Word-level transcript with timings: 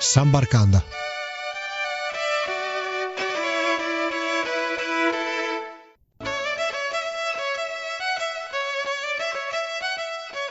Sambarcanda. 0.00 0.82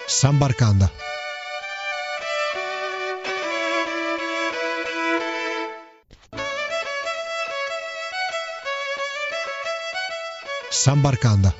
Sambarcanda. 0.07 0.89
Sambarcanda. 10.71 11.53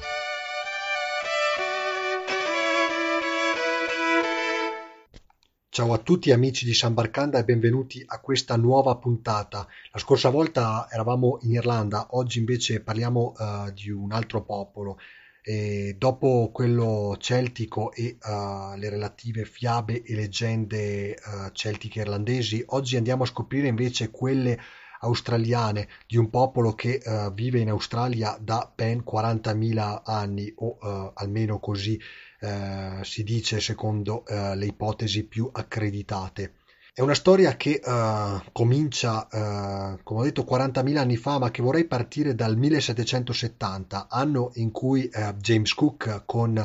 Ciao 5.77 5.93
a 5.93 5.99
tutti 5.99 6.31
amici 6.31 6.65
di 6.65 6.73
San 6.73 6.95
Barcanda 6.95 7.37
e 7.37 7.43
benvenuti 7.43 8.03
a 8.03 8.19
questa 8.19 8.57
nuova 8.57 8.95
puntata. 8.95 9.67
La 9.91 9.99
scorsa 9.99 10.29
volta 10.29 10.87
eravamo 10.89 11.37
in 11.43 11.51
Irlanda, 11.51 12.07
oggi 12.13 12.39
invece 12.39 12.81
parliamo 12.81 13.33
uh, 13.37 13.71
di 13.71 13.91
un 13.91 14.11
altro 14.11 14.41
popolo. 14.41 14.97
E 15.39 15.93
dopo 15.95 16.49
quello 16.51 17.15
celtico 17.19 17.91
e 17.93 18.17
uh, 18.19 18.75
le 18.75 18.89
relative 18.89 19.45
fiabe 19.45 20.01
e 20.01 20.15
leggende 20.15 21.15
uh, 21.23 21.51
celtiche 21.51 21.99
irlandesi, 21.99 22.63
oggi 22.69 22.97
andiamo 22.97 23.21
a 23.21 23.27
scoprire 23.27 23.67
invece 23.67 24.09
quelle 24.09 24.59
australiane 25.01 25.89
di 26.07 26.17
un 26.17 26.31
popolo 26.31 26.73
che 26.73 26.99
vive 27.35 27.59
in 27.59 27.69
Australia 27.69 28.35
da 28.41 28.67
ben 28.73 29.03
40.000 29.07 30.01
anni 30.05 30.51
o 30.55 31.13
almeno 31.13 31.59
così 31.59 32.01
eh, 32.39 32.99
si 33.03 33.23
dice 33.23 33.59
secondo 33.59 34.25
eh, 34.25 34.55
le 34.55 34.65
ipotesi 34.65 35.25
più 35.25 35.49
accreditate. 35.51 36.53
È 36.97 37.01
una 37.01 37.13
storia 37.13 37.55
che 37.55 37.79
uh, 37.83 38.41
comincia, 38.51 39.27
uh, 39.29 39.99
come 40.01 40.19
ho 40.19 40.23
detto, 40.23 40.41
40.000 40.41 40.97
anni 40.97 41.15
fa, 41.15 41.37
ma 41.37 41.51
che 41.51 41.61
vorrei 41.61 41.85
partire 41.85 42.33
dal 42.33 42.57
1770, 42.57 44.07
anno 44.09 44.49
in 44.55 44.71
cui 44.71 45.07
uh, 45.13 45.33
James 45.33 45.75
Cook 45.75 46.23
con 46.25 46.55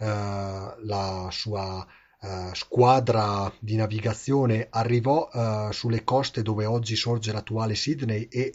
la 0.00 1.28
sua 1.32 1.84
squadra 2.52 3.52
di 3.58 3.74
navigazione 3.74 4.68
arrivò 4.70 5.28
sulle 5.72 6.04
coste 6.04 6.42
dove 6.42 6.66
oggi 6.66 6.94
sorge 6.94 7.32
l'attuale 7.32 7.74
Sydney 7.74 8.28
e 8.30 8.54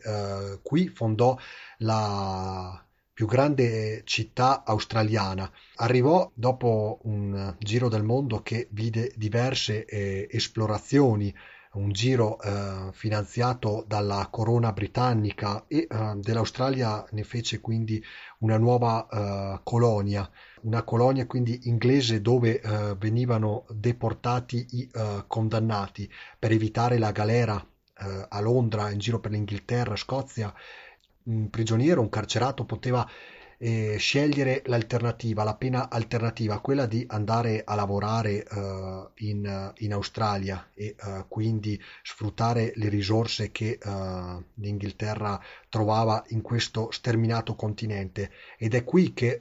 qui 0.61 0.87
fondò 0.87 1.37
la 1.79 2.81
più 3.13 3.27
grande 3.27 4.01
città 4.05 4.63
australiana. 4.65 5.49
Arrivò 5.75 6.29
dopo 6.33 6.99
un 7.03 7.55
giro 7.59 7.87
del 7.87 8.03
mondo 8.03 8.41
che 8.41 8.67
vide 8.71 9.11
diverse 9.15 9.85
eh, 9.85 10.27
esplorazioni, 10.31 11.33
un 11.73 11.91
giro 11.91 12.39
eh, 12.39 12.89
finanziato 12.91 13.83
dalla 13.87 14.27
corona 14.29 14.71
britannica 14.73 15.65
e 15.67 15.87
eh, 15.89 16.13
dell'Australia 16.17 17.05
ne 17.11 17.23
fece 17.23 17.61
quindi 17.61 18.03
una 18.39 18.57
nuova 18.57 19.07
eh, 19.07 19.59
colonia, 19.63 20.29
una 20.61 20.83
colonia 20.83 21.25
quindi 21.25 21.61
inglese 21.63 22.21
dove 22.21 22.61
eh, 22.61 22.95
venivano 22.97 23.65
deportati 23.69 24.65
i 24.71 24.89
eh, 24.91 25.23
condannati 25.27 26.11
per 26.37 26.51
evitare 26.51 26.97
la 26.97 27.11
galera 27.11 27.63
a 28.27 28.41
Londra, 28.41 28.89
in 28.89 28.97
giro 28.97 29.19
per 29.19 29.31
l'Inghilterra, 29.31 29.95
Scozia 29.95 30.53
un 31.23 31.49
prigioniero, 31.49 32.01
un 32.01 32.09
carcerato 32.09 32.65
poteva 32.65 33.07
eh, 33.63 33.95
scegliere 33.97 34.61
l'alternativa, 34.65 35.43
la 35.43 35.55
pena 35.55 35.89
alternativa, 35.89 36.59
quella 36.59 36.85
di 36.85 37.05
andare 37.07 37.61
a 37.65 37.75
lavorare 37.75 38.43
eh, 38.43 39.07
in, 39.25 39.73
in, 39.77 39.93
Australia 39.93 40.67
e 40.73 40.95
eh, 40.99 41.25
quindi 41.29 41.81
sfruttare 42.01 42.73
le 42.75 42.89
risorse 42.89 43.51
che 43.51 43.79
eh, 43.81 44.43
l'Inghilterra 44.55 45.39
trovava 45.69 46.23
in 46.29 46.41
questo 46.41 46.91
sterminato 46.91 47.55
continente. 47.55 48.31
Ed 48.57 48.73
è 48.73 48.83
qui 48.83 49.13
che 49.13 49.39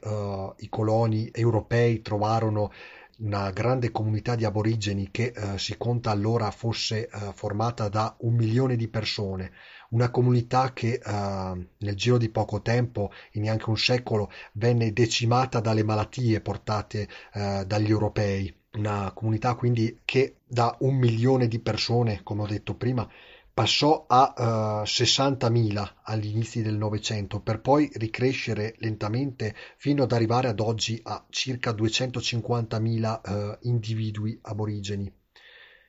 i 0.57 0.69
coloni 0.69 1.29
europei 1.33 2.01
trovarono 2.01 2.73
una 3.19 3.51
grande 3.51 3.91
comunità 3.91 4.35
di 4.35 4.45
aborigeni 4.45 5.11
che 5.11 5.33
si 5.57 5.77
conta 5.77 6.11
allora 6.11 6.51
fosse 6.51 7.09
formata 7.35 7.89
da 7.89 8.15
un 8.21 8.35
milione 8.35 8.77
di 8.77 8.89
persone, 8.89 9.53
una 9.93 10.11
comunità 10.11 10.73
che 10.73 11.01
eh, 11.03 11.67
nel 11.77 11.95
giro 11.95 12.19
di 12.19 12.29
poco 12.29 12.61
tempo, 12.61 13.11
in 13.33 13.43
neanche 13.43 13.71
un 13.71 13.79
secolo, 13.79 14.31
venne 14.53 14.93
decimata 14.93 15.61
dalle 15.61 15.85
malattie 15.85 16.41
portate 16.41 17.09
eh, 17.33 17.65
dagli 17.67 17.91
europei. 17.91 18.55
Una 18.73 19.13
comunità 19.13 19.55
quindi 19.55 20.01
che 20.05 20.37
da 20.47 20.75
un 20.81 20.97
milione 20.97 21.47
di 21.47 21.59
persone, 21.59 22.21
come 22.23 22.43
ho 22.43 22.47
detto 22.47 22.75
prima, 22.75 23.07
passò 23.53 24.07
a 24.09 24.33
uh, 24.35 24.43
60.000 24.83 25.91
agli 26.05 26.29
inizi 26.29 26.63
del 26.63 26.79
Novecento 26.79 27.41
per 27.41 27.61
poi 27.61 27.91
ricrescere 27.97 28.75
lentamente 28.79 29.55
fino 29.77 30.05
ad 30.05 30.13
arrivare 30.13 30.49
ad 30.49 30.61
oggi 30.61 30.99
a 31.03 31.23
circa 31.29 31.73
250.000 31.73 33.21
uh, 33.31 33.59
individui 33.63 34.39
aborigeni. 34.41 35.13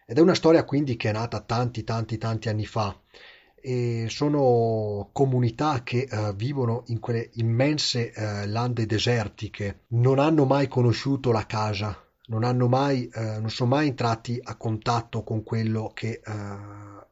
Ed 0.06 0.18
è 0.18 0.22
una 0.22 0.36
storia 0.36 0.66
quindi 0.66 0.97
che 0.97 1.09
è 1.09 1.13
nata 1.13 1.40
tanti 1.40 1.86
tanti 1.86 2.18
tanti 2.18 2.50
anni 2.50 2.66
fa 2.66 2.94
e 3.66 4.07
sono 4.09 5.07
comunità 5.13 5.84
che 5.84 6.06
uh, 6.12 6.35
vivono 6.35 6.84
in 6.88 7.00
quelle 7.00 7.29
immense 7.35 8.12
uh, 8.13 8.46
lande 8.46 8.85
desertiche, 8.85 9.85
non 9.91 10.19
hanno 10.19 10.44
mai 10.44 10.68
conosciuto 10.68 11.31
la 11.31 11.46
casa, 11.46 11.97
non, 12.25 12.44
hanno 12.44 12.68
mai, 12.68 13.09
uh, 13.13 13.40
non 13.40 13.50
sono 13.50 13.69
mai 13.69 13.88
entrati 13.88 14.38
a 14.44 14.57
contatto 14.57 15.24
con 15.24 15.44
quello 15.44 15.91
che 15.94 16.19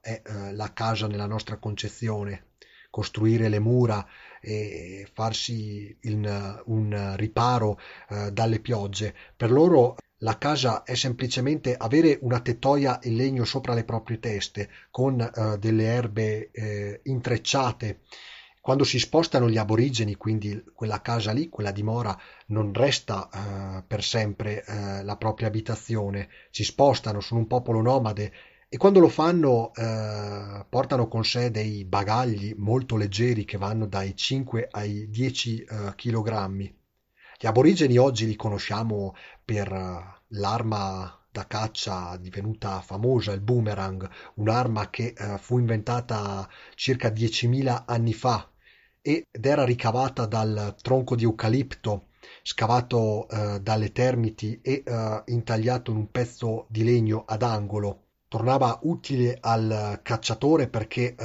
è 0.02 0.22
la 0.52 0.74
casa 0.74 1.08
nella 1.08 1.28
nostra 1.28 1.58
concezione, 1.58 2.48
costruire 2.90 3.48
le 3.48 3.60
mura 3.60 4.06
e 4.42 5.08
farsi 5.14 5.96
in, 6.02 6.60
un 6.66 7.14
riparo 7.16 7.80
dalle 8.32 8.60
piogge. 8.60 9.16
Per 9.38 9.52
loro 9.52 9.96
la 10.24 10.38
casa 10.38 10.84
è 10.84 10.96
semplicemente 10.96 11.76
avere 11.76 12.20
una 12.22 12.42
tettoia 12.42 13.00
in 13.04 13.16
legno 13.16 13.44
sopra 13.44 13.74
le 13.74 13.84
proprie 13.84 14.20
teste 14.20 14.70
con 14.92 15.20
uh, 15.20 15.58
delle 15.58 15.86
erbe 15.86 16.52
eh, 16.52 17.00
intrecciate. 17.04 18.02
Quando 18.62 18.84
si 18.84 19.00
spostano 19.00 19.50
gli 19.50 19.58
aborigeni, 19.58 20.16
quindi 20.16 20.64
quella 20.76 21.02
casa 21.02 21.32
lì, 21.32 21.50
quella 21.50 21.72
dimora, 21.72 22.16
non 22.48 22.72
resta 22.72 23.30
uh, 23.34 23.84
per 23.88 24.04
sempre 24.04 24.64
uh, 24.68 25.04
la 25.04 25.18
propria 25.18 25.48
abitazione, 25.48 26.30
si 26.52 26.64
spostano, 26.64 27.20
sono 27.20 27.40
un 27.40 27.48
popolo 27.48 27.82
nomade 27.82 28.32
e 28.70 28.78
quando 28.78 29.00
lo 29.00 29.10
fanno 29.10 29.72
portano 30.70 31.10
con 31.10 31.26
sé 31.26 31.52
dei 31.52 31.84
bagagli 31.84 32.54
molto 32.56 32.96
leggeri 32.96 33.44
che 33.44 33.58
vanno 33.58 33.86
dai 33.86 34.16
5 34.16 34.70
ai 34.72 35.10
10 35.10 35.66
kg. 35.98 36.80
Gli 37.42 37.48
aborigeni 37.48 37.98
oggi 37.98 38.28
li 38.28 38.36
conosciamo 38.36 39.16
per 39.44 39.72
eh, 39.72 40.22
l'arma 40.28 41.12
da 41.32 41.48
caccia 41.48 42.16
divenuta 42.18 42.82
famosa, 42.82 43.32
il 43.32 43.42
boomerang, 43.42 44.08
un'arma 44.36 44.92
che 44.92 45.16
uh, 45.18 45.38
fu 45.40 45.58
inventata 45.58 46.48
circa 46.76 47.10
10.000 47.10 47.86
anni 47.88 48.14
fa 48.14 48.48
ed 49.02 49.26
era 49.44 49.64
ricavata 49.64 50.28
dal 50.28 50.76
tronco 50.84 51.16
di 51.16 51.24
eucalipto 51.24 52.10
scavato 52.44 53.26
uh, 53.28 53.58
dalle 53.58 53.92
termiti 53.92 54.60
e 54.62 54.84
uh, 54.86 55.24
intagliato 55.26 55.90
in 55.90 55.98
un 55.98 56.12
pezzo 56.12 56.68
di 56.70 56.84
legno 56.84 57.24
ad 57.26 57.42
angolo. 57.42 58.10
Tornava 58.28 58.78
utile 58.84 59.36
al 59.42 60.00
cacciatore 60.04 60.70
perché 60.70 61.16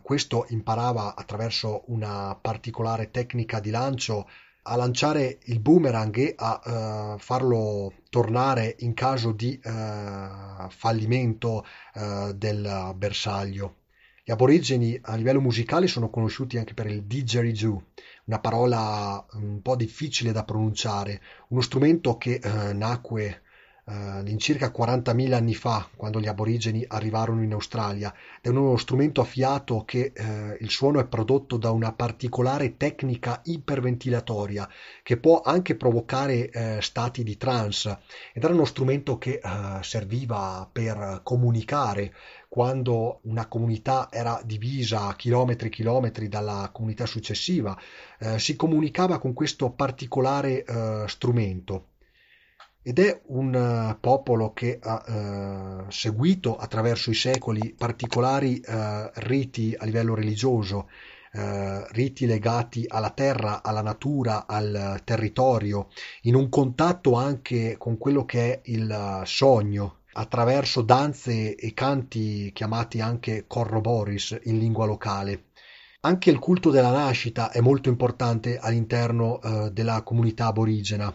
questo 0.00 0.46
imparava 0.48 1.14
attraverso 1.14 1.82
una 1.88 2.38
particolare 2.40 3.10
tecnica 3.10 3.60
di 3.60 3.68
lancio 3.68 4.26
a 4.68 4.76
lanciare 4.76 5.38
il 5.44 5.60
boomerang 5.60 6.14
e 6.16 6.34
a 6.36 7.14
uh, 7.14 7.18
farlo 7.18 7.94
tornare 8.10 8.76
in 8.80 8.92
caso 8.92 9.32
di 9.32 9.58
uh, 9.64 10.68
fallimento 10.68 11.64
uh, 11.94 12.32
del 12.32 12.92
bersaglio. 12.94 13.76
Gli 14.22 14.30
aborigeni 14.30 14.98
a 15.02 15.14
livello 15.14 15.40
musicale 15.40 15.86
sono 15.86 16.10
conosciuti 16.10 16.58
anche 16.58 16.74
per 16.74 16.86
il 16.86 17.04
didgeridoo, 17.04 17.82
una 18.26 18.38
parola 18.40 19.24
un 19.32 19.62
po' 19.62 19.74
difficile 19.74 20.32
da 20.32 20.44
pronunciare, 20.44 21.22
uno 21.48 21.62
strumento 21.62 22.18
che 22.18 22.38
nacque 22.74 23.40
uh, 23.88 24.26
in 24.26 24.38
circa 24.38 24.70
40.000 24.70 25.32
anni 25.32 25.54
fa, 25.54 25.88
quando 25.96 26.20
gli 26.20 26.26
aborigeni 26.26 26.84
arrivarono 26.86 27.42
in 27.42 27.52
Australia. 27.52 28.14
È 28.40 28.48
uno 28.48 28.76
strumento 28.76 29.20
a 29.20 29.24
fiato 29.24 29.84
che 29.84 30.12
uh, 30.16 30.56
il 30.62 30.70
suono 30.70 31.00
è 31.00 31.06
prodotto 31.06 31.56
da 31.56 31.70
una 31.70 31.92
particolare 31.92 32.76
tecnica 32.76 33.40
iperventilatoria 33.44 34.68
che 35.02 35.16
può 35.16 35.40
anche 35.40 35.74
provocare 35.74 36.50
uh, 36.52 36.80
stati 36.80 37.22
di 37.22 37.36
trance 37.36 37.98
ed 38.32 38.44
era 38.44 38.52
uno 38.52 38.64
strumento 38.64 39.18
che 39.18 39.40
serviva 39.80 40.68
per 40.70 41.20
comunicare 41.22 42.12
quando 42.48 43.20
una 43.24 43.46
comunità 43.46 44.08
era 44.10 44.40
divisa 44.44 45.14
chilometri 45.16 45.68
e 45.68 45.70
chilometri 45.70 46.28
dalla 46.28 46.70
comunità 46.72 47.06
successiva, 47.06 47.78
eh, 48.18 48.38
si 48.38 48.56
comunicava 48.56 49.18
con 49.18 49.34
questo 49.34 49.70
particolare 49.70 50.64
eh, 50.64 51.04
strumento 51.06 51.84
ed 52.88 53.00
è 53.00 53.20
un 53.26 53.52
uh, 53.54 54.00
popolo 54.00 54.54
che 54.54 54.78
ha 54.82 55.04
uh, 55.06 55.90
seguito 55.90 56.56
attraverso 56.56 57.10
i 57.10 57.14
secoli 57.14 57.74
particolari 57.76 58.62
uh, 58.66 59.10
riti 59.16 59.76
a 59.78 59.84
livello 59.84 60.14
religioso, 60.14 60.88
riti 61.90 62.24
legati 62.24 62.86
alla 62.88 63.10
terra, 63.10 63.62
alla 63.62 63.82
natura, 63.82 64.46
al 64.46 65.02
territorio, 65.04 65.88
in 66.22 66.34
un 66.34 66.48
contatto 66.48 67.12
anche 67.12 67.76
con 67.76 67.98
quello 67.98 68.24
che 68.24 68.54
è 68.54 68.60
il 68.70 69.20
sogno, 69.24 69.98
attraverso 70.14 70.80
danze 70.80 71.54
e 71.54 71.74
canti 71.74 72.50
chiamati 72.54 73.00
anche 73.00 73.44
corroboris 73.46 74.40
in 74.44 74.58
lingua 74.58 74.86
locale. 74.86 75.50
Anche 76.00 76.30
il 76.30 76.38
culto 76.38 76.70
della 76.70 76.92
nascita 76.92 77.50
è 77.50 77.60
molto 77.60 77.90
importante 77.90 78.56
all'interno 78.56 79.40
eh, 79.42 79.70
della 79.70 80.02
comunità 80.02 80.46
aborigena. 80.46 81.14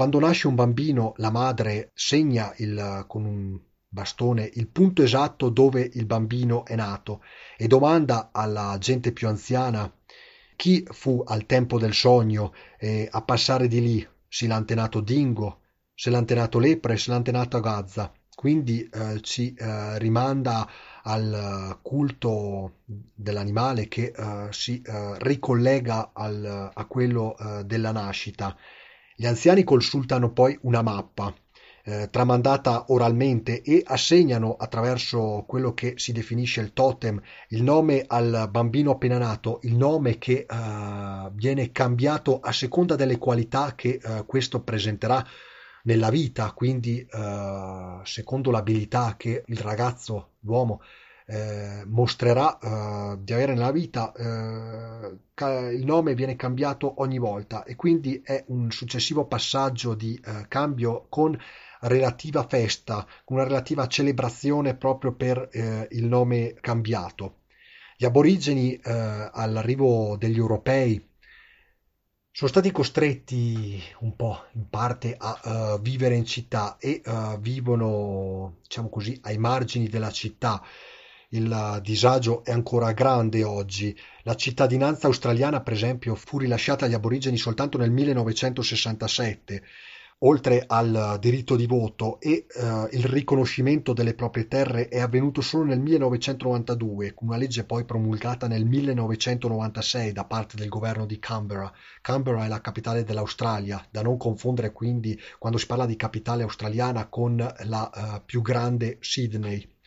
Quando 0.00 0.18
nasce 0.18 0.46
un 0.46 0.54
bambino, 0.54 1.12
la 1.16 1.30
madre 1.30 1.90
segna 1.92 2.54
il, 2.56 3.04
con 3.06 3.26
un 3.26 3.60
bastone 3.86 4.48
il 4.54 4.66
punto 4.68 5.02
esatto 5.02 5.50
dove 5.50 5.90
il 5.92 6.06
bambino 6.06 6.64
è 6.64 6.74
nato 6.74 7.22
e 7.58 7.66
domanda 7.66 8.30
alla 8.32 8.78
gente 8.78 9.12
più 9.12 9.28
anziana 9.28 9.92
chi 10.56 10.82
fu 10.90 11.22
al 11.26 11.44
tempo 11.44 11.78
del 11.78 11.92
sogno 11.92 12.54
eh, 12.78 13.08
a 13.10 13.20
passare 13.20 13.68
di 13.68 13.82
lì, 13.82 14.08
se 14.26 14.46
l'antenato 14.46 15.00
Dingo, 15.00 15.60
se 15.94 16.08
l'antenato 16.08 16.58
Lepre, 16.58 16.96
se 16.96 17.10
l'antenato 17.10 17.60
Gazza. 17.60 18.10
Quindi 18.34 18.88
eh, 18.90 19.20
ci 19.20 19.52
eh, 19.52 19.98
rimanda 19.98 20.66
al 21.02 21.78
culto 21.82 22.76
dell'animale 22.86 23.86
che 23.86 24.14
eh, 24.16 24.46
si 24.48 24.80
eh, 24.80 25.18
ricollega 25.18 26.12
al, 26.14 26.70
a 26.72 26.84
quello 26.86 27.36
eh, 27.36 27.64
della 27.64 27.92
nascita 27.92 28.56
gli 29.20 29.26
anziani 29.26 29.64
consultano 29.64 30.32
poi 30.32 30.58
una 30.62 30.80
mappa 30.80 31.30
eh, 31.84 32.08
tramandata 32.10 32.86
oralmente 32.88 33.60
e 33.60 33.82
assegnano 33.84 34.56
attraverso 34.56 35.44
quello 35.46 35.74
che 35.74 35.92
si 35.96 36.12
definisce 36.12 36.62
il 36.62 36.72
totem 36.72 37.20
il 37.48 37.62
nome 37.62 38.02
al 38.06 38.48
bambino 38.50 38.92
appena 38.92 39.18
nato, 39.18 39.58
il 39.64 39.76
nome 39.76 40.16
che 40.16 40.46
eh, 40.48 41.30
viene 41.32 41.70
cambiato 41.70 42.40
a 42.40 42.50
seconda 42.50 42.96
delle 42.96 43.18
qualità 43.18 43.74
che 43.74 44.00
eh, 44.02 44.24
questo 44.24 44.62
presenterà 44.62 45.22
nella 45.82 46.08
vita, 46.08 46.52
quindi 46.52 47.00
eh, 47.00 48.00
secondo 48.04 48.50
l'abilità 48.50 49.16
che 49.18 49.42
il 49.44 49.58
ragazzo, 49.58 50.30
l'uomo, 50.40 50.80
eh, 51.30 51.84
mostrerà 51.86 52.58
eh, 52.58 53.18
di 53.22 53.32
avere 53.32 53.54
nella 53.54 53.70
vita, 53.70 54.12
eh, 54.12 55.18
il 55.72 55.84
nome 55.84 56.14
viene 56.14 56.34
cambiato 56.36 57.00
ogni 57.00 57.18
volta 57.18 57.62
e 57.62 57.76
quindi 57.76 58.20
è 58.22 58.44
un 58.48 58.70
successivo 58.70 59.26
passaggio 59.26 59.94
di 59.94 60.20
eh, 60.22 60.46
cambio 60.48 61.06
con 61.08 61.38
relativa 61.82 62.46
festa, 62.46 63.06
una 63.26 63.44
relativa 63.44 63.86
celebrazione 63.86 64.76
proprio 64.76 65.14
per 65.14 65.48
eh, 65.52 65.86
il 65.92 66.06
nome 66.06 66.54
cambiato. 66.60 67.36
Gli 67.96 68.04
aborigeni 68.04 68.74
eh, 68.74 69.30
all'arrivo 69.32 70.16
degli 70.18 70.36
europei 70.36 71.08
sono 72.32 72.50
stati 72.50 72.70
costretti 72.70 73.82
un 74.00 74.16
po' 74.16 74.46
in 74.54 74.68
parte 74.68 75.16
a 75.18 75.74
uh, 75.74 75.80
vivere 75.80 76.14
in 76.14 76.24
città 76.24 76.76
e 76.78 77.02
uh, 77.04 77.38
vivono, 77.40 78.58
diciamo 78.62 78.88
così, 78.88 79.18
ai 79.24 79.36
margini 79.36 79.88
della 79.88 80.10
città 80.10 80.62
il 81.30 81.80
disagio 81.82 82.44
è 82.44 82.50
ancora 82.50 82.92
grande 82.92 83.44
oggi. 83.44 83.96
La 84.22 84.34
cittadinanza 84.34 85.06
australiana, 85.06 85.60
per 85.60 85.74
esempio, 85.74 86.14
fu 86.14 86.38
rilasciata 86.38 86.86
agli 86.86 86.94
aborigeni 86.94 87.36
soltanto 87.36 87.78
nel 87.78 87.90
1967, 87.90 89.62
oltre 90.22 90.64
al 90.66 91.18
diritto 91.20 91.54
di 91.54 91.66
voto, 91.66 92.18
e 92.18 92.46
eh, 92.48 92.88
il 92.90 93.04
riconoscimento 93.04 93.92
delle 93.92 94.14
proprie 94.14 94.48
terre 94.48 94.88
è 94.88 94.98
avvenuto 94.98 95.40
solo 95.40 95.64
nel 95.64 95.78
1992, 95.78 97.14
con 97.14 97.28
una 97.28 97.36
legge 97.36 97.64
poi 97.64 97.84
promulgata 97.84 98.48
nel 98.48 98.66
1996 98.66 100.12
da 100.12 100.24
parte 100.24 100.56
del 100.56 100.68
governo 100.68 101.06
di 101.06 101.20
Canberra. 101.20 101.72
Canberra 102.00 102.44
è 102.44 102.48
la 102.48 102.60
capitale 102.60 103.04
dell'Australia, 103.04 103.86
da 103.88 104.02
non 104.02 104.16
confondere 104.16 104.72
quindi 104.72 105.18
quando 105.38 105.58
si 105.58 105.66
parla 105.66 105.86
di 105.86 105.96
capitale 105.96 106.42
australiana 106.42 107.06
con 107.06 107.36
la 107.36 107.90
uh, 107.94 108.22
più 108.26 108.42
grande 108.42 108.98
Sydney 109.00 109.78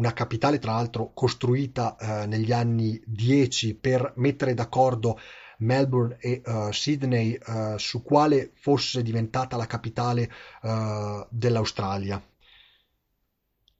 una 0.00 0.14
capitale 0.14 0.58
tra 0.58 0.72
l'altro 0.72 1.12
costruita 1.12 1.96
eh, 1.96 2.26
negli 2.26 2.52
anni 2.52 3.00
10 3.04 3.74
per 3.74 4.14
mettere 4.16 4.54
d'accordo 4.54 5.20
Melbourne 5.58 6.16
e 6.18 6.40
uh, 6.42 6.72
Sydney 6.72 7.38
uh, 7.46 7.76
su 7.76 8.02
quale 8.02 8.52
fosse 8.54 9.02
diventata 9.02 9.58
la 9.58 9.66
capitale 9.66 10.30
uh, 10.62 11.26
dell'Australia. 11.28 12.18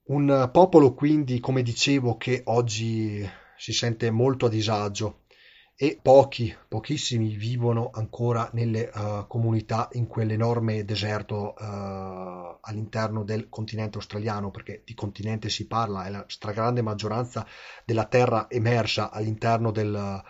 Un 0.09 0.51
popolo 0.53 0.93
quindi, 0.93 1.41
come 1.41 1.63
dicevo, 1.63 2.19
che 2.19 2.43
oggi 2.45 3.27
si 3.57 3.73
sente 3.73 4.11
molto 4.11 4.45
a 4.45 4.51
disagio 4.51 5.21
e 5.83 5.99
pochi, 6.03 6.55
pochissimi 6.69 7.37
vivono 7.37 7.89
ancora 7.95 8.51
nelle 8.53 8.91
uh, 8.93 9.27
comunità 9.27 9.89
in 9.93 10.07
quell'enorme 10.07 10.85
deserto 10.85 11.55
uh, 11.59 12.59
all'interno 12.61 13.25
del 13.25 13.49
continente 13.49 13.97
australiano, 13.97 14.51
perché 14.51 14.83
di 14.85 14.93
continente 14.93 15.49
si 15.49 15.67
parla, 15.67 16.05
è 16.05 16.11
la 16.11 16.23
stragrande 16.29 16.83
maggioranza 16.83 17.47
della 17.83 18.05
terra 18.05 18.51
emersa 18.51 19.11
all'interno 19.11 19.71
del, 19.71 20.23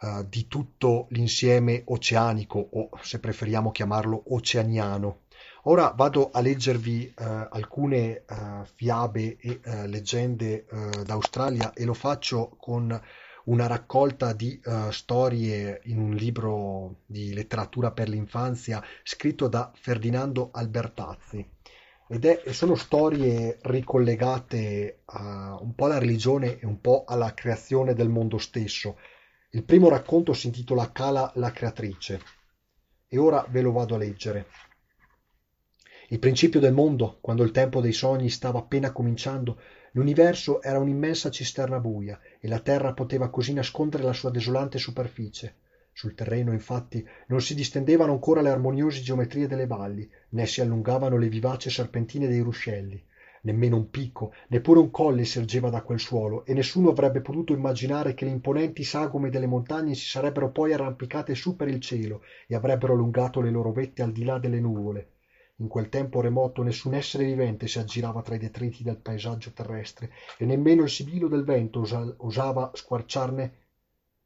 uh, 0.00 0.26
di 0.28 0.46
tutto 0.46 1.06
l'insieme 1.12 1.84
oceanico, 1.86 2.68
o 2.70 2.90
se 3.00 3.18
preferiamo 3.18 3.70
chiamarlo 3.70 4.24
oceaniano. 4.26 5.20
Ora 5.62 5.94
vado 5.96 6.28
a 6.30 6.40
leggervi 6.40 7.14
alcune 7.16 8.24
fiabe 8.74 9.36
e 9.38 9.60
leggende 9.86 10.66
d'Australia 11.04 11.72
e 11.74 11.84
lo 11.84 11.94
faccio 11.94 12.56
con 12.58 12.98
una 13.48 13.66
raccolta 13.66 14.32
di 14.32 14.60
uh, 14.64 14.90
storie 14.90 15.80
in 15.84 15.98
un 15.98 16.14
libro 16.14 17.00
di 17.06 17.32
letteratura 17.32 17.92
per 17.92 18.08
l'infanzia 18.08 18.82
scritto 19.02 19.48
da 19.48 19.70
Ferdinando 19.74 20.50
Albertazzi. 20.52 21.46
Ed 22.10 22.24
è, 22.24 22.52
sono 22.52 22.74
storie 22.74 23.58
ricollegate 23.62 25.02
a, 25.06 25.58
un 25.60 25.74
po' 25.74 25.86
alla 25.86 25.98
religione 25.98 26.58
e 26.58 26.66
un 26.66 26.80
po' 26.80 27.04
alla 27.06 27.34
creazione 27.34 27.94
del 27.94 28.08
mondo 28.08 28.38
stesso. 28.38 28.98
Il 29.50 29.64
primo 29.64 29.88
racconto 29.88 30.34
si 30.34 30.46
intitola 30.46 30.92
Cala 30.92 31.30
la 31.36 31.50
creatrice 31.50 32.20
e 33.08 33.18
ora 33.18 33.44
ve 33.48 33.62
lo 33.62 33.72
vado 33.72 33.94
a 33.94 33.98
leggere. 33.98 34.46
Il 36.08 36.18
principio 36.18 36.60
del 36.60 36.72
mondo, 36.72 37.18
quando 37.20 37.44
il 37.44 37.50
tempo 37.50 37.80
dei 37.80 37.92
sogni 37.92 38.28
stava 38.30 38.58
appena 38.58 38.92
cominciando, 38.92 39.58
L'universo 39.92 40.60
era 40.60 40.78
un'immensa 40.78 41.30
cisterna 41.30 41.80
buia 41.80 42.18
e 42.38 42.46
la 42.48 42.58
terra 42.58 42.92
poteva 42.92 43.30
così 43.30 43.52
nascondere 43.52 44.02
la 44.02 44.12
sua 44.12 44.30
desolante 44.30 44.78
superficie. 44.78 45.56
Sul 45.92 46.14
terreno, 46.14 46.52
infatti, 46.52 47.04
non 47.26 47.40
si 47.40 47.54
distendevano 47.54 48.12
ancora 48.12 48.40
le 48.40 48.50
armoniose 48.50 49.00
geometrie 49.00 49.46
delle 49.46 49.66
valli, 49.66 50.08
né 50.30 50.46
si 50.46 50.60
allungavano 50.60 51.16
le 51.16 51.28
vivaci 51.28 51.70
serpentine 51.70 52.28
dei 52.28 52.40
ruscelli. 52.40 53.02
Nemmeno 53.42 53.76
un 53.76 53.90
picco, 53.90 54.32
neppure 54.48 54.78
un 54.78 54.90
colle 54.90 55.24
si 55.24 55.38
ergeva 55.38 55.70
da 55.70 55.82
quel 55.82 55.98
suolo, 55.98 56.44
e 56.44 56.52
nessuno 56.52 56.90
avrebbe 56.90 57.20
potuto 57.20 57.52
immaginare 57.52 58.14
che 58.14 58.24
le 58.26 58.30
imponenti 58.30 58.84
sagome 58.84 59.30
delle 59.30 59.46
montagne 59.46 59.94
si 59.94 60.06
sarebbero 60.06 60.50
poi 60.50 60.72
arrampicate 60.72 61.34
su 61.34 61.56
per 61.56 61.68
il 61.68 61.80
cielo 61.80 62.22
e 62.46 62.54
avrebbero 62.54 62.92
allungato 62.92 63.40
le 63.40 63.50
loro 63.50 63.72
vette 63.72 64.02
al 64.02 64.12
di 64.12 64.24
là 64.24 64.38
delle 64.38 64.60
nuvole. 64.60 65.08
In 65.60 65.66
quel 65.66 65.88
tempo 65.88 66.20
remoto 66.20 66.62
nessun 66.62 66.94
essere 66.94 67.24
vivente 67.24 67.66
si 67.66 67.80
aggirava 67.80 68.22
tra 68.22 68.36
i 68.36 68.38
detriti 68.38 68.84
del 68.84 68.98
paesaggio 68.98 69.50
terrestre 69.50 70.12
e 70.36 70.44
nemmeno 70.44 70.84
il 70.84 70.88
sibilo 70.88 71.26
del 71.26 71.42
vento 71.42 71.84
osava 72.18 72.70
squarciarne 72.72 73.52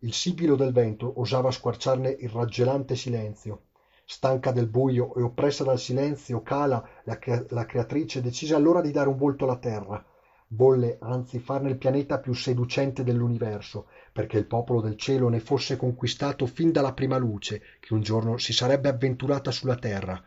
il 0.01 0.13
sibilo 0.13 0.57
del 0.57 0.73
vento 0.73 1.21
osava 1.21 1.51
squarciarne 1.51 2.11
il 2.11 2.29
raggelante 2.29 2.97
silenzio. 2.97 3.69
Stanca 4.05 4.53
del 4.53 4.67
buio 4.67 5.15
e 5.15 5.23
oppressa 5.23 5.65
dal 5.65 5.79
silenzio, 5.79 6.43
Cala, 6.43 6.87
la, 7.05 7.19
la 7.49 7.65
creatrice, 7.65 8.21
decise 8.21 8.55
allora 8.55 8.83
di 8.83 8.91
dare 8.91 9.09
un 9.09 9.17
volto 9.17 9.45
alla 9.45 9.57
terra. 9.57 10.05
Volle 10.49 10.99
anzi 11.01 11.39
farne 11.39 11.71
il 11.71 11.79
pianeta 11.79 12.19
più 12.19 12.35
seducente 12.35 13.05
dell'universo, 13.05 13.87
perché 14.13 14.37
il 14.37 14.47
popolo 14.47 14.83
del 14.83 14.97
cielo 14.97 15.31
ne 15.31 15.41
fosse 15.41 15.79
conquistato 15.79 16.45
fin 16.45 16.73
dalla 16.73 16.93
prima 16.93 17.17
luce 17.17 17.63
che 17.81 17.95
un 17.95 18.03
giorno 18.03 18.37
si 18.37 18.53
sarebbe 18.53 18.91
avventurata 18.91 19.51
sulla 19.51 19.77
terra 19.77 20.23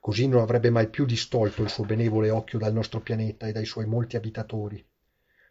così 0.00 0.26
non 0.26 0.40
avrebbe 0.40 0.70
mai 0.70 0.88
più 0.88 1.04
distolto 1.04 1.62
il 1.62 1.68
suo 1.68 1.84
benevole 1.84 2.30
occhio 2.30 2.58
dal 2.58 2.72
nostro 2.72 3.00
pianeta 3.00 3.46
e 3.46 3.52
dai 3.52 3.66
suoi 3.66 3.84
molti 3.84 4.16
abitatori. 4.16 4.82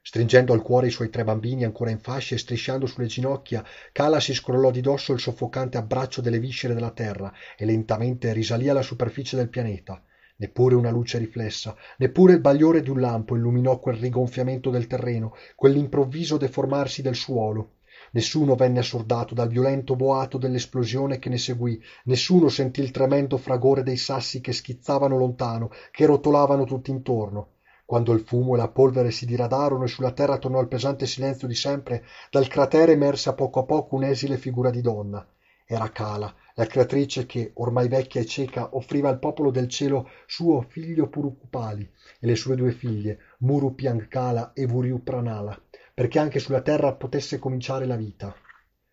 Stringendo 0.01 0.53
al 0.53 0.63
cuore 0.63 0.87
i 0.87 0.91
suoi 0.91 1.11
tre 1.11 1.23
bambini 1.23 1.65
ancora 1.65 1.91
in 1.91 1.99
fasce 1.99 2.33
e 2.33 2.39
strisciando 2.39 2.87
sulle 2.87 3.05
ginocchia 3.05 3.63
cala 3.91 4.19
si 4.19 4.33
scrollò 4.33 4.71
di 4.71 4.81
dosso 4.81 5.13
il 5.13 5.19
soffocante 5.19 5.77
abbraccio 5.77 6.21
delle 6.21 6.39
viscere 6.39 6.73
della 6.73 6.89
terra 6.89 7.31
e 7.55 7.65
lentamente 7.65 8.33
risalì 8.33 8.69
alla 8.69 8.81
superficie 8.81 9.35
del 9.35 9.49
pianeta. 9.49 10.03
Neppure 10.37 10.73
una 10.73 10.89
luce 10.89 11.19
riflessa 11.19 11.75
neppure 11.97 12.33
il 12.33 12.39
bagliore 12.39 12.81
di 12.81 12.89
un 12.89 13.01
lampo 13.01 13.35
illuminò 13.35 13.77
quel 13.77 13.97
rigonfiamento 13.97 14.71
del 14.71 14.87
terreno 14.87 15.35
quell'improvviso 15.55 16.37
deformarsi 16.37 17.01
del 17.03 17.15
suolo 17.15 17.73
Nessuno 18.11 18.55
venne 18.55 18.79
assordato 18.79 19.33
dal 19.33 19.47
violento 19.47 19.95
boato 19.95 20.37
dell'esplosione 20.37 21.19
che 21.19 21.29
ne 21.29 21.37
seguì, 21.37 21.81
nessuno 22.05 22.49
sentì 22.49 22.81
il 22.81 22.91
tremendo 22.91 23.37
fragore 23.37 23.83
dei 23.83 23.97
sassi 23.97 24.41
che 24.41 24.53
schizzavano 24.53 25.17
lontano, 25.17 25.69
che 25.91 26.05
rotolavano 26.05 26.63
tutt'intorno. 26.63 27.53
Quando 27.85 28.13
il 28.13 28.21
fumo 28.21 28.53
e 28.53 28.57
la 28.57 28.67
polvere 28.67 29.09
si 29.09 29.25
diradarono 29.25 29.83
e 29.83 29.87
sulla 29.87 30.11
terra 30.11 30.37
tornò 30.37 30.59
il 30.61 30.67
pesante 30.67 31.05
silenzio 31.05 31.47
di 31.47 31.55
sempre, 31.55 32.03
dal 32.29 32.47
cratere 32.47 32.91
emerse 32.91 33.29
a 33.29 33.33
poco 33.33 33.59
a 33.59 33.63
poco 33.63 33.95
un'esile 33.95 34.37
figura 34.37 34.69
di 34.69 34.81
donna. 34.81 35.27
Era 35.65 35.89
Cala, 35.89 36.33
la 36.55 36.65
creatrice 36.65 37.27
che, 37.27 37.51
ormai 37.55 37.87
vecchia 37.87 38.21
e 38.21 38.25
cieca, 38.25 38.75
offriva 38.75 39.09
al 39.09 39.19
popolo 39.19 39.51
del 39.51 39.67
cielo 39.67 40.09
suo 40.25 40.61
figlio 40.61 41.07
Purukupali 41.07 41.87
e 42.19 42.25
le 42.25 42.35
sue 42.35 42.55
due 42.55 42.71
figlie, 42.71 43.19
Murupiankala 43.39 44.53
e 44.53 44.65
Vuriupranala, 44.65 45.59
perché 45.99 46.17
anche 46.17 46.39
sulla 46.39 46.61
terra 46.61 46.93
potesse 46.93 47.39
cominciare 47.39 47.85
la 47.85 47.97
vita. 47.97 48.33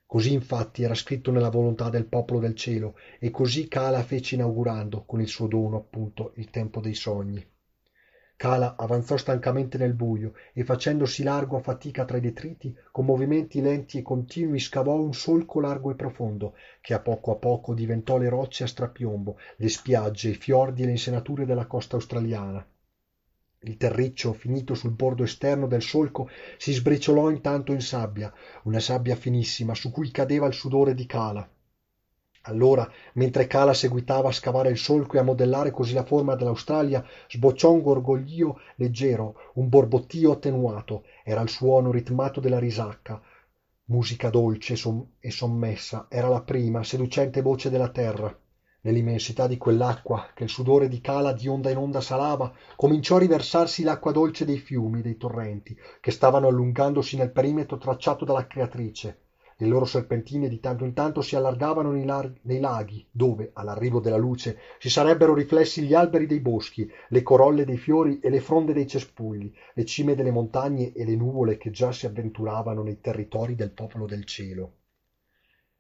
Così 0.04 0.32
infatti 0.32 0.82
era 0.82 0.96
scritto 0.96 1.30
nella 1.30 1.50
volontà 1.50 1.88
del 1.88 2.06
popolo 2.06 2.40
del 2.40 2.56
cielo, 2.56 2.96
e 3.20 3.30
così 3.30 3.68
Kala 3.68 4.02
fece 4.02 4.34
inaugurando, 4.34 5.04
con 5.04 5.20
il 5.20 5.28
suo 5.28 5.46
dono 5.46 5.76
appunto, 5.76 6.32
il 6.34 6.50
tempo 6.50 6.80
dei 6.80 6.94
sogni. 6.94 7.48
Cala 8.34 8.74
avanzò 8.76 9.16
stancamente 9.16 9.78
nel 9.78 9.94
buio 9.94 10.32
e 10.52 10.64
facendosi 10.64 11.22
largo 11.22 11.58
a 11.58 11.60
fatica 11.60 12.04
tra 12.04 12.16
i 12.16 12.20
detriti 12.20 12.74
con 12.90 13.04
movimenti 13.04 13.60
lenti 13.60 13.98
e 13.98 14.02
continui 14.02 14.58
scavò 14.58 15.00
un 15.00 15.14
solco 15.14 15.60
largo 15.60 15.92
e 15.92 15.94
profondo 15.94 16.54
che 16.80 16.92
a 16.92 16.98
poco 16.98 17.30
a 17.30 17.36
poco 17.36 17.72
diventò 17.72 18.18
le 18.18 18.28
rocce 18.28 18.64
a 18.64 18.66
strapiombo 18.66 19.38
le 19.58 19.68
spiagge 19.68 20.30
i 20.30 20.34
fiordi 20.34 20.82
e 20.82 20.86
le 20.86 20.90
insenature 20.90 21.46
della 21.46 21.66
costa 21.66 21.94
australiana 21.94 22.66
il 23.66 23.76
terriccio 23.76 24.32
finito 24.32 24.74
sul 24.74 24.92
bordo 24.92 25.24
esterno 25.24 25.66
del 25.66 25.82
solco 25.82 26.28
si 26.56 26.72
sbriciolò 26.72 27.30
intanto 27.30 27.72
in 27.72 27.80
sabbia 27.80 28.32
una 28.62 28.78
sabbia 28.78 29.16
finissima 29.16 29.74
su 29.74 29.90
cui 29.90 30.12
cadeva 30.12 30.46
il 30.46 30.52
sudore 30.52 30.94
di 30.94 31.04
Cala. 31.04 31.48
Allora 32.42 32.88
mentre 33.14 33.48
Cala 33.48 33.74
seguitava 33.74 34.28
a 34.28 34.32
scavare 34.32 34.70
il 34.70 34.78
solco 34.78 35.16
e 35.16 35.18
a 35.18 35.24
modellare 35.24 35.72
così 35.72 35.94
la 35.94 36.04
forma 36.04 36.36
dell'Australia 36.36 37.04
sbocciò 37.28 37.72
un 37.72 37.82
gorgoglio 37.82 38.60
leggero 38.76 39.50
un 39.54 39.68
borbottio 39.68 40.30
attenuato. 40.30 41.04
Era 41.24 41.40
il 41.40 41.48
suono 41.48 41.90
ritmato 41.90 42.38
della 42.38 42.60
risacca. 42.60 43.20
Musica 43.86 44.30
dolce 44.30 44.76
e 45.18 45.30
sommessa. 45.32 46.06
Era 46.08 46.28
la 46.28 46.42
prima 46.42 46.84
seducente 46.84 47.42
voce 47.42 47.68
della 47.68 47.88
terra 47.88 48.36
nell'immensità 48.86 49.48
di 49.48 49.58
quell'acqua 49.58 50.30
che 50.32 50.44
il 50.44 50.48
sudore 50.48 50.86
di 50.86 51.00
Cala 51.00 51.32
di 51.32 51.48
onda 51.48 51.70
in 51.70 51.76
onda 51.76 52.00
salava 52.00 52.52
cominciò 52.76 53.16
a 53.16 53.18
riversarsi 53.18 53.82
l'acqua 53.82 54.12
dolce 54.12 54.44
dei 54.44 54.58
fiumi 54.58 55.02
dei 55.02 55.16
torrenti 55.16 55.76
che 55.98 56.12
stavano 56.12 56.46
allungandosi 56.46 57.16
nel 57.16 57.32
perimetro 57.32 57.78
tracciato 57.78 58.24
dalla 58.24 58.46
creatrice. 58.46 59.22
Le 59.56 59.66
loro 59.66 59.86
serpentine 59.86 60.48
di 60.48 60.60
tanto 60.60 60.84
in 60.84 60.92
tanto 60.92 61.20
si 61.20 61.34
allargavano 61.34 61.90
nei, 61.90 62.04
lar- 62.04 62.30
nei 62.42 62.60
laghi 62.60 63.04
dove 63.10 63.50
all'arrivo 63.54 63.98
della 63.98 64.18
luce 64.18 64.56
si 64.78 64.88
sarebbero 64.88 65.34
riflessi 65.34 65.82
gli 65.82 65.94
alberi 65.94 66.26
dei 66.26 66.40
boschi 66.40 66.88
le 67.08 67.22
corolle 67.22 67.64
dei 67.64 67.78
fiori 67.78 68.20
e 68.20 68.30
le 68.30 68.38
fronde 68.38 68.72
dei 68.72 68.86
cespugli 68.86 69.50
le 69.74 69.84
cime 69.84 70.14
delle 70.14 70.30
montagne 70.30 70.92
e 70.92 71.04
le 71.04 71.16
nuvole 71.16 71.56
che 71.56 71.70
già 71.70 71.90
si 71.90 72.06
avventuravano 72.06 72.82
nei 72.82 73.00
territori 73.00 73.54
del 73.56 73.72
popolo 73.72 74.06
del 74.06 74.24
cielo 74.24 74.74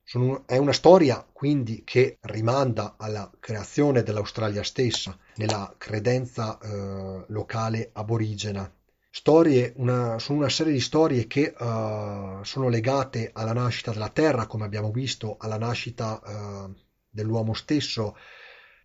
sono, 0.08 0.44
è 0.46 0.56
una 0.56 0.72
storia 0.72 1.26
quindi 1.32 1.82
che 1.84 2.18
rimanda 2.20 2.94
alla 2.96 3.28
creazione 3.40 4.04
dell'Australia 4.04 4.62
stessa, 4.62 5.18
nella 5.34 5.74
credenza 5.76 6.58
eh, 6.60 7.24
locale 7.26 7.90
aborigena 7.92 8.70
storie, 9.10 9.72
una, 9.76 10.18
sono 10.18 10.38
una 10.40 10.50
serie 10.50 10.74
di 10.74 10.80
storie 10.80 11.26
che 11.26 11.54
uh, 11.58 12.44
sono 12.44 12.68
legate 12.68 13.30
alla 13.32 13.54
nascita 13.54 13.90
della 13.90 14.10
Terra, 14.10 14.46
come 14.46 14.66
abbiamo 14.66 14.90
visto, 14.90 15.36
alla 15.40 15.56
nascita 15.56 16.20
uh, 16.22 16.74
dell'uomo 17.08 17.54
stesso, 17.54 18.14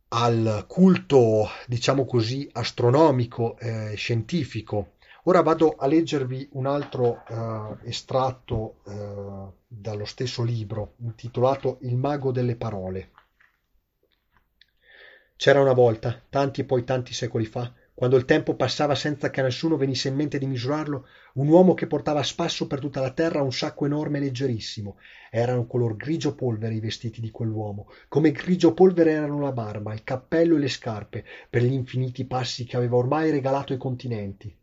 al 0.08 0.64
culto, 0.70 1.50
diciamo 1.68 2.06
così, 2.06 2.50
astronomico 2.54 3.58
eh, 3.60 3.94
scientifico. 3.96 4.94
Ora 5.26 5.42
vado 5.44 5.76
a 5.78 5.86
leggervi 5.86 6.50
un 6.54 6.66
altro 6.66 7.24
uh, 7.30 7.78
estratto 7.84 8.78
dallo 9.68 10.06
stesso 10.06 10.42
libro, 10.42 10.96
intitolato 10.98 11.78
Il 11.82 11.96
mago 11.96 12.32
delle 12.32 12.56
parole. 12.56 13.12
C'era 15.36 15.62
una 15.62 15.74
volta, 15.74 16.20
tanti 16.28 16.62
e 16.62 16.64
poi 16.64 16.84
tanti 16.84 17.14
secoli 17.14 17.46
fa, 17.46 17.72
quando 17.94 18.18
il 18.18 18.26
tempo 18.26 18.56
passava 18.56 18.96
senza 18.96 19.30
che 19.30 19.42
a 19.42 19.44
nessuno 19.44 19.78
venisse 19.78 20.08
in 20.08 20.16
mente 20.16 20.40
di 20.40 20.48
misurarlo, 20.48 21.06
un 21.34 21.48
uomo 21.48 21.76
che 21.76 21.86
portava 21.86 22.22
a 22.22 22.24
spasso 22.24 22.66
per 22.66 22.80
tutta 22.80 23.00
la 23.00 23.12
terra 23.12 23.44
un 23.44 23.54
sacco 23.54 23.86
enorme 23.86 24.18
e 24.18 24.22
leggerissimo. 24.22 24.98
Erano 25.30 25.68
color 25.68 25.96
grigio 25.98 26.34
polvere 26.34 26.74
i 26.74 26.80
vestiti 26.80 27.22
di 27.22 27.30
quell'uomo, 27.30 27.92
come 28.08 28.32
grigio 28.32 28.74
polvere 28.74 29.12
erano 29.12 29.40
la 29.40 29.52
barba, 29.52 29.94
il 29.94 30.04
cappello 30.04 30.56
e 30.56 30.60
le 30.60 30.70
scarpe, 30.70 31.24
per 31.48 31.62
gli 31.62 31.74
infiniti 31.74 32.26
passi 32.26 32.66
che 32.66 32.76
aveva 32.76 32.96
ormai 32.96 33.30
regalato 33.30 33.72
ai 33.72 33.78
continenti. 33.78 34.58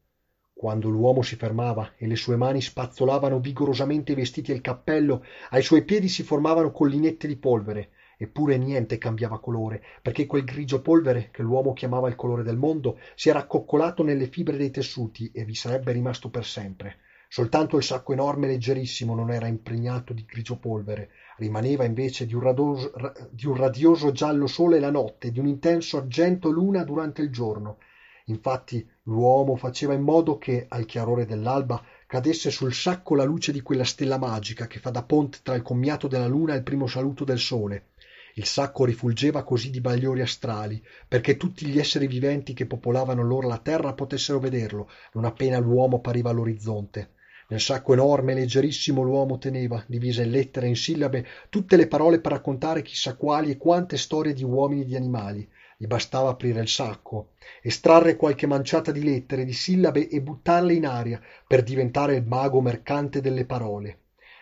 Quando 0.59 0.88
l'uomo 0.88 1.23
si 1.23 1.37
fermava 1.37 1.93
e 1.97 2.09
le 2.09 2.17
sue 2.17 2.35
mani 2.35 2.61
spazzolavano 2.61 3.38
vigorosamente 3.38 4.11
i 4.11 4.17
vestiti 4.17 4.50
e 4.50 4.57
il 4.57 4.61
cappello, 4.61 5.25
ai 5.50 5.62
suoi 5.62 5.85
piedi 5.85 6.09
si 6.09 6.25
formavano 6.25 6.73
collinette 6.73 7.29
di 7.29 7.37
polvere, 7.37 7.91
eppure 8.17 8.59
niente 8.59 8.99
cambiava 8.99 9.38
colore 9.38 9.81
perché 10.03 10.27
quel 10.27 10.43
grigio 10.43 10.83
polvere 10.83 11.29
che 11.31 11.43
l'uomo 11.43 11.75
chiamava 11.75 12.09
il 12.09 12.17
colore 12.17 12.43
del 12.43 12.57
mondo 12.57 12.99
si 13.15 13.29
era 13.29 13.38
accoccolato 13.38 14.03
nelle 14.03 14.27
fibre 14.27 14.57
dei 14.57 14.73
tessuti 14.73 15.31
e 15.33 15.45
vi 15.45 15.55
sarebbe 15.55 15.93
rimasto 15.93 16.29
per 16.29 16.45
sempre. 16.45 16.97
Soltanto 17.29 17.77
il 17.77 17.85
sacco 17.85 18.12
enorme 18.12 18.47
e 18.47 18.50
leggerissimo 18.50 19.15
non 19.15 19.31
era 19.31 19.47
impregnato 19.47 20.12
di 20.12 20.25
grigio 20.25 20.59
polvere. 20.59 21.11
Rimaneva 21.37 21.85
invece 21.85 22.27
di 22.27 22.35
un, 22.35 22.41
radoso, 22.41 22.91
di 23.31 23.47
un 23.47 23.55
radioso 23.55 24.11
giallo 24.11 24.49
sole 24.49 24.81
la 24.81 24.91
notte 24.91 25.31
di 25.31 25.38
un 25.38 25.47
intenso 25.47 25.99
argento 25.99 26.50
luna 26.50 26.83
durante 26.83 27.23
il 27.23 27.31
giorno 27.31 27.79
infatti 28.28 28.87
l'uomo 29.04 29.56
faceva 29.56 29.94
in 29.94 30.02
modo 30.02 30.38
che 30.38 30.66
al 30.68 30.87
chiarore 30.87 31.26
dell'alba 31.26 31.82
cadesse 32.06 32.50
sul 32.50 32.73
sacco 32.73 33.14
la 33.14 33.25
luce 33.25 33.52
di 33.52 33.61
quella 33.61 33.85
stella 33.85 34.18
magica 34.18 34.66
che 34.66 34.78
fa 34.78 34.90
da 34.90 35.02
ponte 35.02 35.38
tra 35.42 35.54
il 35.54 35.62
commiato 35.62 36.08
della 36.08 36.26
luna 36.26 36.54
e 36.54 36.58
il 36.58 36.62
primo 36.62 36.87
saluto 36.87 37.25
del 37.25 37.38
sole. 37.38 37.88
Il 38.35 38.44
sacco 38.44 38.85
rifulgeva 38.85 39.42
così 39.42 39.70
di 39.70 39.80
bagliori 39.80 40.20
astrali 40.20 40.82
perché 41.06 41.37
tutti 41.37 41.66
gli 41.66 41.78
esseri 41.78 42.06
viventi 42.06 42.54
che 42.54 42.66
popolavano 42.66 43.20
allora 43.20 43.49
la 43.49 43.58
terra 43.58 43.94
potessero 43.94 44.38
vederlo 44.38 44.88
non 45.14 45.25
appena 45.25 45.58
l'uomo 45.58 45.97
appariva 45.97 46.30
all'orizzonte. 46.30 47.11
Nel 47.49 47.61
sacco 47.61 47.94
enorme 47.94 48.32
e 48.32 48.35
leggerissimo 48.37 49.02
l'uomo 49.02 49.38
teneva 49.38 49.82
divise 49.87 50.23
in 50.23 50.30
lettere 50.30 50.66
e 50.66 50.68
in 50.68 50.76
sillabe 50.76 51.26
tutte 51.49 51.76
le 51.76 51.88
parole 51.88 52.20
per 52.20 52.32
raccontare 52.32 52.82
chissà 52.82 53.16
quali 53.16 53.50
e 53.50 53.56
quante 53.56 53.97
storie 53.97 54.35
di 54.35 54.44
uomini 54.44 54.82
e 54.82 54.85
di 54.85 54.97
animali 54.97 55.49
gli 55.80 55.87
bastava 55.87 56.30
aprire 56.30 56.61
il 56.61 56.66
sacco 56.66 57.35
estrarre 57.62 58.16
qualche 58.16 58.49
manciata 58.49 58.90
di 58.90 59.04
lettere 59.04 59.44
di 59.44 59.52
sillabe 59.52 60.08
e 60.08 60.20
buttarle 60.20 60.75
in 60.75 60.85
aria 60.85 61.20
per 61.47 61.62
diventare 61.62 62.16
il 62.16 62.26
mago 62.26 62.61
mercante 62.61 63.20
delle 63.20 63.44
parole. 63.44 64.00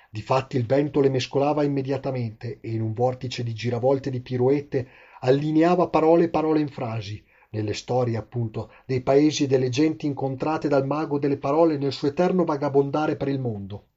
Difatti 0.08 0.56
il 0.56 0.64
vento 0.64 1.00
le 1.00 1.10
mescolava 1.10 1.62
immediatamente 1.62 2.58
e 2.62 2.70
in 2.70 2.80
un 2.80 2.94
vortice 2.94 3.42
di 3.42 3.52
giravolte 3.52 4.08
di 4.08 4.22
piroette 4.22 4.88
allineava 5.20 5.88
parole 5.88 6.24
e 6.24 6.28
parole 6.30 6.60
in 6.60 6.68
frasi 6.68 7.22
nelle 7.50 7.74
storie 7.74 8.16
appunto 8.16 8.72
dei 8.86 9.02
paesi 9.02 9.44
e 9.44 9.46
delle 9.46 9.68
genti 9.68 10.06
incontrate 10.06 10.68
dal 10.68 10.86
mago 10.86 11.18
delle 11.18 11.36
parole 11.36 11.76
nel 11.76 11.92
suo 11.92 12.08
eterno 12.08 12.44
vagabondare 12.44 13.16
per 13.16 13.28
il 13.28 13.40
mondo. 13.40 13.88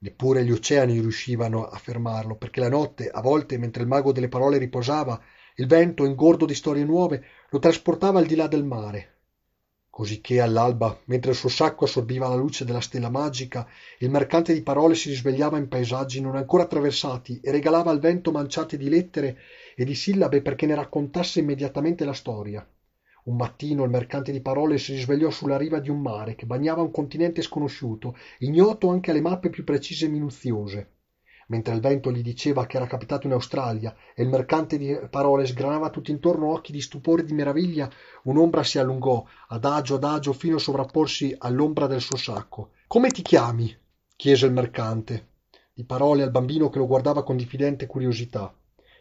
Neppure 0.00 0.44
gli 0.44 0.50
oceani 0.50 1.00
riuscivano 1.00 1.64
a 1.64 1.78
fermarlo 1.78 2.36
perché 2.36 2.60
la 2.60 2.68
notte 2.68 3.08
a 3.08 3.22
volte 3.22 3.56
mentre 3.56 3.80
il 3.80 3.88
mago 3.88 4.12
delle 4.12 4.28
parole 4.28 4.58
riposava 4.58 5.18
il 5.56 5.68
vento 5.68 6.04
ingordo 6.04 6.46
di 6.46 6.54
storie 6.54 6.82
nuove 6.82 7.24
lo 7.50 7.60
trasportava 7.60 8.18
al 8.18 8.26
di 8.26 8.34
là 8.34 8.48
del 8.48 8.64
mare. 8.64 9.12
Cosicché 9.88 10.40
all'alba 10.40 10.98
mentre 11.04 11.30
il 11.30 11.36
suo 11.36 11.48
sacco 11.48 11.84
assorbiva 11.84 12.26
la 12.26 12.34
luce 12.34 12.64
della 12.64 12.80
stella 12.80 13.08
magica 13.08 13.64
il 14.00 14.10
mercante 14.10 14.52
di 14.52 14.64
parole 14.64 14.96
si 14.96 15.10
risvegliava 15.10 15.56
in 15.56 15.68
paesaggi 15.68 16.20
non 16.20 16.34
ancora 16.34 16.64
attraversati 16.64 17.38
e 17.40 17.52
regalava 17.52 17.92
al 17.92 18.00
vento 18.00 18.32
manciate 18.32 18.76
di 18.76 18.88
lettere 18.88 19.38
e 19.76 19.84
di 19.84 19.94
sillabe 19.94 20.42
perché 20.42 20.66
ne 20.66 20.74
raccontasse 20.74 21.38
immediatamente 21.38 22.04
la 22.04 22.14
storia. 22.14 22.68
Un 23.26 23.36
mattino 23.36 23.84
il 23.84 23.90
mercante 23.90 24.32
di 24.32 24.40
parole 24.40 24.78
si 24.78 24.92
risvegliò 24.92 25.30
sulla 25.30 25.56
riva 25.56 25.78
di 25.78 25.88
un 25.88 26.00
mare 26.00 26.34
che 26.34 26.46
bagnava 26.46 26.82
un 26.82 26.90
continente 26.90 27.42
sconosciuto 27.42 28.16
ignoto 28.38 28.88
anche 28.88 29.12
alle 29.12 29.20
mappe 29.20 29.50
più 29.50 29.62
precise 29.62 30.06
e 30.06 30.08
minuziose 30.08 30.93
mentre 31.48 31.74
il 31.74 31.80
vento 31.80 32.10
gli 32.10 32.22
diceva 32.22 32.66
che 32.66 32.76
era 32.76 32.86
capitato 32.86 33.26
in 33.26 33.32
Australia 33.32 33.94
e 34.14 34.22
il 34.22 34.28
mercante 34.28 34.78
di 34.78 34.98
parole 35.10 35.46
sgranava 35.46 35.90
tutt'intorno 35.90 36.50
occhi 36.52 36.72
di 36.72 36.80
stupore 36.80 37.22
e 37.22 37.24
di 37.24 37.32
meraviglia, 37.32 37.90
un'ombra 38.24 38.62
si 38.62 38.78
allungò, 38.78 39.24
adagio 39.48 39.96
adagio, 39.96 40.32
fino 40.32 40.56
a 40.56 40.60
sovrapporsi 40.60 41.34
all'ombra 41.38 41.86
del 41.86 42.00
suo 42.00 42.16
sacco. 42.16 42.70
Come 42.86 43.08
ti 43.08 43.22
chiami? 43.22 43.76
chiese 44.16 44.46
il 44.46 44.52
mercante, 44.52 45.28
di 45.74 45.84
parole 45.84 46.22
al 46.22 46.30
bambino 46.30 46.70
che 46.70 46.78
lo 46.78 46.86
guardava 46.86 47.24
con 47.24 47.36
diffidente 47.36 47.86
curiosità. 47.86 48.54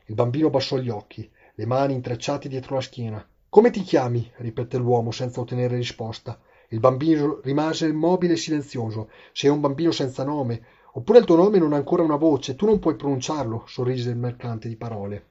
Il 0.08 0.16
bambino 0.16 0.50
bassò 0.50 0.78
gli 0.78 0.90
occhi, 0.90 1.30
le 1.56 1.66
mani 1.66 1.94
intrecciate 1.94 2.50
dietro 2.50 2.76
la 2.76 2.82
schiena. 2.82 3.28
Come 3.48 3.70
ti 3.70 3.82
chiami? 3.82 4.32
ripeté 4.38 4.78
l'uomo 4.78 5.12
senza 5.12 5.40
ottenere 5.40 5.76
risposta. 5.76 6.40
Il 6.70 6.80
bambino 6.80 7.40
rimase 7.44 7.88
immobile 7.88 8.34
e 8.34 8.38
silenzioso. 8.38 9.12
Sei 9.32 9.52
un 9.52 9.60
bambino 9.60 9.92
senza 9.92 10.24
nome, 10.24 10.66
Oppure 10.96 11.20
il 11.20 11.26
tuo 11.26 11.36
nome 11.36 11.58
non 11.58 11.74
ha 11.74 11.78
ancora 11.78 12.04
una 12.04 12.18
voce, 12.18 12.56
tu 12.56 12.68
non 12.68 12.78
puoi 12.78 12.96
pronunciarlo, 12.96 13.64
sorrise 13.66 14.12
il 14.12 14.18
mercante 14.18 14.68
di 14.68 14.76
parole. 14.76 15.30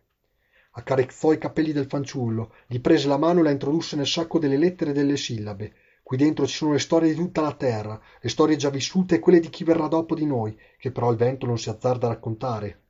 Accarezzò 0.73 1.33
i 1.33 1.38
capelli 1.38 1.71
del 1.71 1.87
fanciullo, 1.87 2.54
gli 2.66 2.81
prese 2.81 3.07
la 3.07 3.16
mano 3.16 3.40
e 3.40 3.42
la 3.45 3.50
introdusse 3.50 3.95
nel 3.95 4.09
sacco 4.09 4.40
delle 4.40 4.57
lettere 4.57 4.90
e 4.90 4.95
delle 4.95 5.16
sillabe. 5.16 5.75
Qui 6.02 6.16
dentro 6.16 6.47
ci 6.49 6.57
sono 6.57 6.73
le 6.73 6.81
storie 6.81 7.11
di 7.11 7.14
tutta 7.14 7.42
la 7.42 7.52
terra, 7.52 8.00
le 8.21 8.28
storie 8.28 8.57
già 8.57 8.71
vissute 8.71 9.14
e 9.14 9.19
quelle 9.21 9.38
di 9.38 9.50
chi 9.50 9.62
verrà 9.62 9.87
dopo 9.87 10.16
di 10.16 10.26
noi, 10.26 10.59
che 10.78 10.90
però 10.90 11.12
il 11.12 11.16
vento 11.16 11.47
non 11.47 11.59
si 11.59 11.69
azzarda 11.69 12.07
a 12.07 12.11
raccontare. 12.11 12.81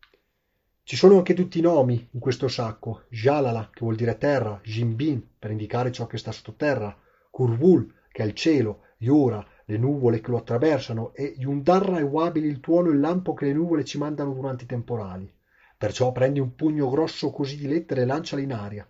Ci 0.83 0.97
sono 0.97 1.19
anche 1.19 1.35
tutti 1.35 1.59
i 1.59 1.63
nomi 1.63 2.09
in 2.13 2.21
questo 2.21 2.49
sacco. 2.49 3.03
Jalala, 3.11 3.69
che 3.71 3.81
vuol 3.81 3.97
dire 3.97 4.17
terra, 4.17 4.59
Jimbin, 4.65 5.23
per 5.39 5.51
indicare 5.51 5.93
ciò 5.93 6.07
che 6.07 6.17
sta 6.17 6.33
sottoterra, 6.33 6.97
Kurvul, 7.31 7.93
che 8.11 8.23
è 8.23 8.27
il 8.27 8.35
cielo, 8.35 8.85
Yura, 8.99 9.47
le 9.73 9.79
nuvole 9.79 10.21
che 10.21 10.31
lo 10.31 10.37
attraversano, 10.37 11.13
e 11.15 11.35
Yundarra 11.39 11.99
e 11.99 12.03
Wabil, 12.03 12.45
il 12.45 12.61
tuono 12.61 12.91
e 12.91 12.93
il 12.93 13.01
lampo 13.01 13.33
che 13.33 13.47
le 13.47 13.55
nuvole 13.55 13.85
ci 13.85 13.97
mandano 13.97 14.35
durante 14.35 14.65
i 14.65 14.67
temporali. 14.67 15.33
Perciò 15.79 16.13
prendi 16.13 16.41
un 16.41 16.55
pugno 16.55 16.91
grosso 16.91 17.31
così 17.31 17.57
di 17.57 17.67
lettere 17.67 18.03
e 18.03 18.05
lanciale 18.05 18.43
in 18.43 18.53
aria. 18.53 18.87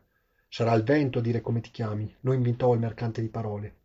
Sarà 0.48 0.74
il 0.74 0.82
vento 0.82 1.20
a 1.20 1.22
dire 1.22 1.40
come 1.40 1.60
ti 1.60 1.70
chiami, 1.70 2.14
lo 2.20 2.32
inventò 2.32 2.74
il 2.74 2.80
mercante 2.80 3.20
di 3.20 3.28
parole. 3.28 3.76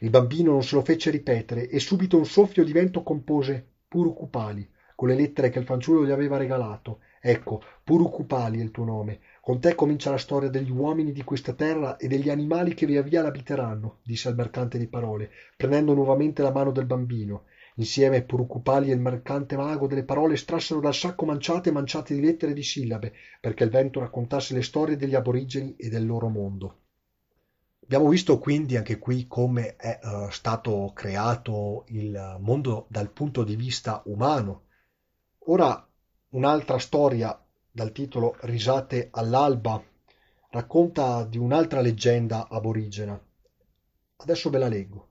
Il 0.00 0.10
bambino 0.10 0.52
non 0.52 0.62
se 0.62 0.76
lo 0.76 0.82
fece 0.82 1.10
ripetere 1.10 1.68
e 1.68 1.78
subito 1.78 2.16
un 2.16 2.24
soffio 2.24 2.64
di 2.64 2.72
vento 2.72 3.02
compose 3.02 3.66
Purucupali, 3.86 4.68
con 4.94 5.08
le 5.08 5.14
lettere 5.14 5.50
che 5.50 5.58
il 5.58 5.66
fanciullo 5.66 6.06
gli 6.06 6.10
aveva 6.10 6.38
regalato, 6.38 7.00
Ecco, 7.22 7.62
Purucupali 7.84 8.58
è 8.58 8.62
il 8.62 8.70
tuo 8.70 8.84
nome. 8.84 9.20
Con 9.40 9.58
te 9.58 9.74
comincia 9.74 10.10
la 10.10 10.18
storia 10.18 10.50
degli 10.50 10.70
uomini 10.70 11.12
di 11.12 11.24
questa 11.24 11.54
terra 11.54 11.96
e 11.96 12.08
degli 12.08 12.28
animali 12.28 12.74
che 12.74 12.84
via 12.84 13.02
via 13.02 13.22
l'abiteranno, 13.22 14.00
disse 14.02 14.28
il 14.28 14.34
mercante 14.34 14.76
di 14.76 14.86
parole, 14.86 15.30
prendendo 15.56 15.94
nuovamente 15.94 16.42
la 16.42 16.52
mano 16.52 16.70
del 16.72 16.84
bambino. 16.84 17.44
Insieme 17.76 18.22
Purucupali 18.22 18.90
e 18.90 18.94
il 18.94 19.00
mercante 19.00 19.56
mago 19.56 19.86
delle 19.86 20.04
parole 20.04 20.34
estrassero 20.34 20.80
dal 20.80 20.94
sacco 20.94 21.24
manciate 21.24 21.70
e 21.70 21.72
manciate 21.72 22.14
di 22.14 22.20
lettere 22.20 22.52
e 22.52 22.54
di 22.54 22.62
sillabe, 22.62 23.14
perché 23.40 23.64
il 23.64 23.70
vento 23.70 24.00
raccontasse 24.00 24.52
le 24.52 24.62
storie 24.62 24.96
degli 24.96 25.14
aborigeni 25.14 25.74
e 25.76 25.88
del 25.88 26.04
loro 26.04 26.28
mondo. 26.28 26.78
Abbiamo 27.82 28.08
visto 28.08 28.38
quindi 28.38 28.76
anche 28.76 28.98
qui 28.98 29.26
come 29.26 29.76
è 29.76 29.98
uh, 30.02 30.28
stato 30.30 30.92
creato 30.94 31.84
il 31.88 32.36
mondo 32.40 32.86
dal 32.88 33.10
punto 33.10 33.42
di 33.42 33.56
vista 33.56 34.02
umano. 34.04 34.64
Ora 35.46 35.84
Un'altra 36.32 36.78
storia, 36.78 37.36
dal 37.72 37.92
titolo 37.92 38.36
Risate 38.40 39.08
all'alba, 39.12 39.80
racconta 40.50 41.24
di 41.24 41.38
un'altra 41.38 41.80
leggenda 41.80 42.48
aborigena. 42.48 43.20
Adesso 44.16 44.50
ve 44.50 44.58
la 44.58 44.66
leggo. 44.66 45.08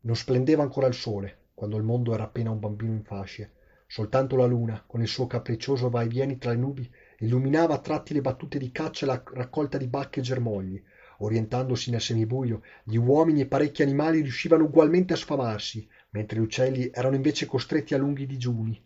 Non 0.00 0.14
splendeva 0.14 0.62
ancora 0.62 0.86
il 0.86 0.94
sole, 0.94 1.46
quando 1.54 1.78
il 1.78 1.82
mondo 1.82 2.12
era 2.12 2.24
appena 2.24 2.50
un 2.50 2.58
bambino 2.58 2.92
in 2.92 3.02
fasce. 3.02 3.52
Soltanto 3.86 4.36
la 4.36 4.44
luna, 4.44 4.84
con 4.86 5.00
il 5.00 5.08
suo 5.08 5.26
capriccioso 5.26 5.88
vai 5.88 6.04
e 6.04 6.08
vieni 6.10 6.36
tra 6.36 6.50
le 6.50 6.58
nubi, 6.58 6.90
illuminava 7.20 7.74
a 7.74 7.78
tratti 7.78 8.12
le 8.12 8.20
battute 8.20 8.58
di 8.58 8.70
caccia 8.70 9.06
e 9.06 9.08
la 9.08 9.22
raccolta 9.32 9.78
di 9.78 9.86
bacche 9.86 10.20
e 10.20 10.22
germogli. 10.22 10.82
Orientandosi 11.18 11.90
nel 11.90 12.00
semibuio, 12.00 12.62
gli 12.84 12.96
uomini 12.96 13.40
e 13.40 13.46
parecchi 13.46 13.82
animali 13.82 14.20
riuscivano 14.20 14.64
ugualmente 14.64 15.14
a 15.14 15.16
sfamarsi, 15.16 15.88
mentre 16.10 16.38
gli 16.38 16.42
uccelli 16.42 16.90
erano 16.92 17.16
invece 17.16 17.46
costretti 17.46 17.94
a 17.94 17.98
lunghi 17.98 18.26
digiuni. 18.26 18.80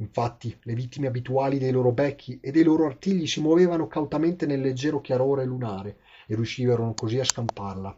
Infatti 0.00 0.58
le 0.62 0.74
vittime 0.74 1.08
abituali 1.08 1.58
dei 1.58 1.72
loro 1.72 1.92
becchi 1.92 2.40
e 2.40 2.50
dei 2.50 2.62
loro 2.62 2.86
artigli 2.86 3.26
si 3.26 3.42
muovevano 3.42 3.86
cautamente 3.86 4.46
nel 4.46 4.62
leggero 4.62 5.02
chiarore 5.02 5.44
lunare 5.44 5.98
e 6.26 6.34
riuscivano 6.34 6.94
così 6.94 7.18
a 7.18 7.24
scamparla. 7.24 7.94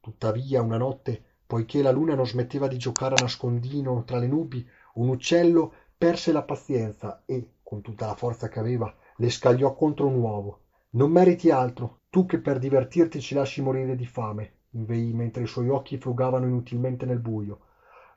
Tuttavia 0.00 0.62
una 0.62 0.78
notte, 0.78 1.22
poiché 1.46 1.80
la 1.80 1.92
luna 1.92 2.16
non 2.16 2.26
smetteva 2.26 2.66
di 2.66 2.76
giocare 2.76 3.14
a 3.14 3.18
nascondino 3.18 4.02
tra 4.02 4.18
le 4.18 4.26
nubi, 4.26 4.68
un 4.94 5.10
uccello 5.10 5.72
perse 5.96 6.32
la 6.32 6.42
pazienza 6.42 7.22
e, 7.24 7.52
con 7.62 7.82
tutta 7.82 8.06
la 8.06 8.16
forza 8.16 8.48
che 8.48 8.58
aveva, 8.58 8.92
le 9.16 9.30
scagliò 9.30 9.76
contro 9.76 10.08
un 10.08 10.16
uovo. 10.16 10.62
Non 10.90 11.12
meriti 11.12 11.50
altro, 11.50 12.00
tu 12.10 12.26
che 12.26 12.40
per 12.40 12.58
divertirti 12.58 13.20
ci 13.20 13.34
lasci 13.34 13.62
morire 13.62 13.94
di 13.94 14.06
fame, 14.06 14.54
inveì 14.70 15.12
mentre 15.12 15.44
i 15.44 15.46
suoi 15.46 15.68
occhi 15.68 15.98
frugavano 15.98 16.46
inutilmente 16.46 17.06
nel 17.06 17.20
buio 17.20 17.60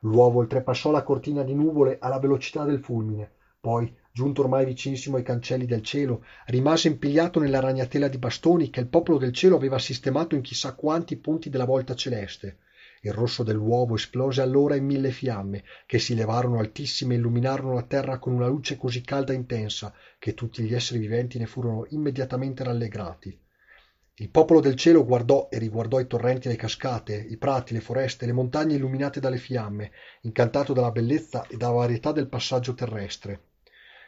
L'uovo 0.00 0.40
oltrepassò 0.40 0.90
la 0.90 1.02
cortina 1.02 1.42
di 1.42 1.54
nuvole 1.54 1.98
alla 2.00 2.18
velocità 2.18 2.64
del 2.64 2.80
fulmine, 2.80 3.32
poi, 3.60 3.92
giunto 4.12 4.42
ormai 4.42 4.64
vicinissimo 4.64 5.16
ai 5.16 5.22
cancelli 5.22 5.66
del 5.66 5.82
cielo, 5.82 6.24
rimase 6.46 6.88
impigliato 6.88 7.40
nella 7.40 7.58
ragnatela 7.58 8.06
di 8.06 8.18
bastoni 8.18 8.70
che 8.70 8.80
il 8.80 8.86
popolo 8.86 9.18
del 9.18 9.32
cielo 9.32 9.56
aveva 9.56 9.78
sistemato 9.78 10.34
in 10.34 10.40
chissà 10.40 10.74
quanti 10.74 11.16
punti 11.16 11.50
della 11.50 11.64
volta 11.64 11.94
celeste. 11.94 12.58
Il 13.00 13.12
rosso 13.12 13.42
dell'uovo 13.42 13.96
esplose 13.96 14.40
allora 14.40 14.76
in 14.76 14.84
mille 14.84 15.10
fiamme, 15.10 15.64
che 15.84 15.98
si 15.98 16.14
levarono 16.14 16.58
altissime 16.58 17.14
e 17.14 17.16
illuminarono 17.18 17.74
la 17.74 17.82
terra 17.82 18.18
con 18.18 18.32
una 18.32 18.46
luce 18.46 18.76
così 18.76 19.02
calda 19.02 19.32
e 19.32 19.36
intensa 19.36 19.92
che 20.18 20.34
tutti 20.34 20.62
gli 20.62 20.72
esseri 20.72 21.00
viventi 21.00 21.38
ne 21.38 21.46
furono 21.46 21.86
immediatamente 21.90 22.62
rallegrati. 22.62 23.38
Il 24.18 24.30
popolo 24.30 24.60
del 24.60 24.76
cielo 24.76 25.04
guardò 25.04 25.48
e 25.50 25.58
riguardò 25.58 26.00
i 26.00 26.06
torrenti 26.06 26.48
e 26.48 26.52
le 26.52 26.56
cascate, 26.56 27.14
i 27.14 27.36
prati, 27.36 27.74
le 27.74 27.82
foreste, 27.82 28.24
le 28.24 28.32
montagne 28.32 28.76
illuminate 28.76 29.20
dalle 29.20 29.36
fiamme, 29.36 29.90
incantato 30.22 30.72
dalla 30.72 30.90
bellezza 30.90 31.46
e 31.46 31.58
dalla 31.58 31.74
varietà 31.74 32.12
del 32.12 32.26
passaggio 32.26 32.72
terrestre. 32.72 33.40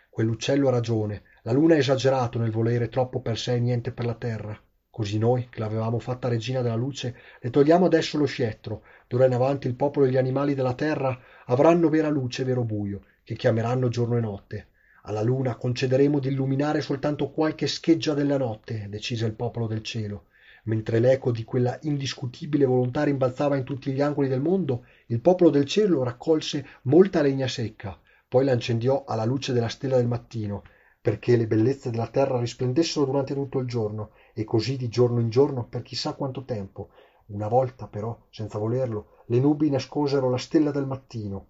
Quell'uccello 0.09 0.69
ha 0.69 0.71
ragione, 0.71 1.25
la 1.43 1.53
luna 1.53 1.75
è 1.75 1.79
esagerato 1.79 2.39
nel 2.39 2.51
volere 2.51 2.89
troppo 2.89 3.21
per 3.21 3.37
sé 3.37 3.57
e 3.57 3.61
niente 3.61 3.93
per 3.93 4.07
la 4.07 4.15
terra. 4.15 4.59
Così 4.89 5.19
noi, 5.19 5.49
che 5.51 5.61
l'avevamo 5.61 5.99
fatta 5.99 6.29
regina 6.29 6.63
della 6.63 6.75
luce, 6.75 7.15
le 7.41 7.51
togliamo 7.51 7.85
adesso 7.85 8.17
lo 8.17 8.25
scettro. 8.25 8.85
D'ora 9.07 9.27
in 9.27 9.35
avanti 9.35 9.67
il 9.67 9.75
popolo 9.75 10.07
e 10.07 10.11
gli 10.11 10.17
animali 10.17 10.55
della 10.55 10.73
terra 10.73 11.21
avranno 11.45 11.91
vera 11.91 12.09
luce 12.09 12.41
e 12.41 12.45
vero 12.47 12.65
buio, 12.65 13.03
che 13.23 13.35
chiameranno 13.35 13.89
giorno 13.89 14.17
e 14.17 14.21
notte. 14.21 14.68
Alla 15.09 15.23
luna 15.23 15.57
concederemo 15.57 16.19
di 16.19 16.29
illuminare 16.29 16.83
soltanto 16.83 17.31
qualche 17.31 17.67
scheggia 17.67 18.13
della 18.13 18.37
notte, 18.37 18.89
decise 18.91 19.25
il 19.25 19.33
popolo 19.33 19.67
del 19.67 19.83
cielo. 19.83 20.27
Mentre 20.65 20.99
l'eco 20.99 21.31
di 21.33 21.45
quella 21.45 21.79
indiscutibile 21.81 22.67
volontà 22.67 23.05
rimbalzava 23.05 23.57
in 23.57 23.65
tutti 23.65 23.91
gli 23.91 24.03
angoli 24.03 24.29
del 24.29 24.43
mondo, 24.43 24.85
il 25.07 25.23
popolo 25.23 25.49
del 25.49 25.65
cielo 25.65 26.03
raccolse 26.03 26.67
molta 26.83 27.23
legna 27.23 27.49
secca, 27.49 27.99
poi 28.29 28.45
la 28.45 28.53
incendiò 28.53 29.05
alla 29.07 29.25
luce 29.25 29.55
della 29.55 29.69
stella 29.69 29.97
del 29.97 30.07
mattino, 30.07 30.63
perché 31.01 31.39
le 31.39 31.47
bellezze 31.47 31.91
della 31.91 32.09
terra 32.09 32.39
risplendessero 32.39 33.07
durante 33.07 33.33
tutto 33.33 33.61
il 33.61 33.67
giorno, 33.67 34.11
e 34.35 34.45
così 34.45 34.77
di 34.77 34.89
giorno 34.89 35.21
in 35.21 35.31
giorno 35.31 35.67
per 35.67 35.81
chissà 35.81 36.13
quanto 36.13 36.45
tempo. 36.45 36.91
Una 37.29 37.49
volta, 37.49 37.87
però, 37.87 38.27
senza 38.29 38.59
volerlo, 38.59 39.23
le 39.29 39.41
nubi 39.41 39.71
nascosero 39.71 40.29
la 40.29 40.37
stella 40.37 40.71
del 40.71 40.85
mattino, 40.87 41.47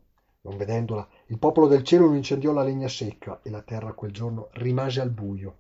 non 0.49 0.57
vedendola, 0.57 1.07
il 1.27 1.39
popolo 1.39 1.67
del 1.67 1.83
cielo 1.83 2.07
non 2.07 2.17
incendiò 2.17 2.53
la 2.53 2.63
legna 2.63 2.89
secca 2.89 3.41
e 3.43 3.51
la 3.51 3.61
terra 3.61 3.93
quel 3.93 4.13
giorno 4.13 4.49
rimase 4.53 5.03
al 5.03 5.11
buio. 5.11 5.59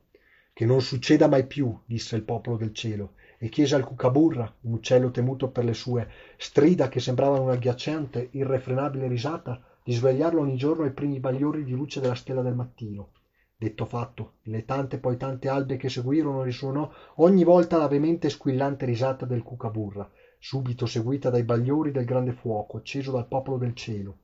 Che 0.54 0.64
non 0.64 0.80
succeda 0.80 1.28
mai 1.28 1.46
più, 1.46 1.78
disse 1.84 2.16
il 2.16 2.22
popolo 2.22 2.56
del 2.56 2.72
cielo, 2.72 3.12
e 3.36 3.50
chiese 3.50 3.74
al 3.74 3.84
cucaburra, 3.84 4.50
un 4.62 4.72
uccello 4.72 5.10
temuto 5.10 5.50
per 5.50 5.64
le 5.64 5.74
sue 5.74 6.08
strida 6.38 6.88
che 6.88 7.00
sembravano 7.00 7.42
una 7.42 7.56
ghiacciante, 7.56 8.28
irrefrenabile 8.32 9.08
risata, 9.08 9.62
di 9.84 9.92
svegliarlo 9.92 10.40
ogni 10.40 10.56
giorno 10.56 10.84
ai 10.84 10.92
primi 10.92 11.20
bagliori 11.20 11.64
di 11.64 11.72
luce 11.72 12.00
della 12.00 12.14
stella 12.14 12.40
del 12.40 12.54
mattino. 12.54 13.10
Detto 13.56 13.84
fatto, 13.84 14.36
le 14.44 14.64
tante 14.64 14.98
poi 14.98 15.18
tante 15.18 15.48
albe 15.48 15.76
che 15.76 15.90
seguirono 15.90 16.42
risuonò 16.42 16.90
ogni 17.16 17.44
volta 17.44 17.76
la 17.76 17.88
veemente 17.88 18.28
e 18.28 18.30
squillante 18.30 18.86
risata 18.86 19.26
del 19.26 19.42
cucaburra, 19.42 20.10
subito 20.38 20.86
seguita 20.86 21.28
dai 21.28 21.42
bagliori 21.42 21.90
del 21.90 22.06
grande 22.06 22.32
fuoco 22.32 22.78
acceso 22.78 23.12
dal 23.12 23.28
popolo 23.28 23.58
del 23.58 23.74
cielo 23.74 24.20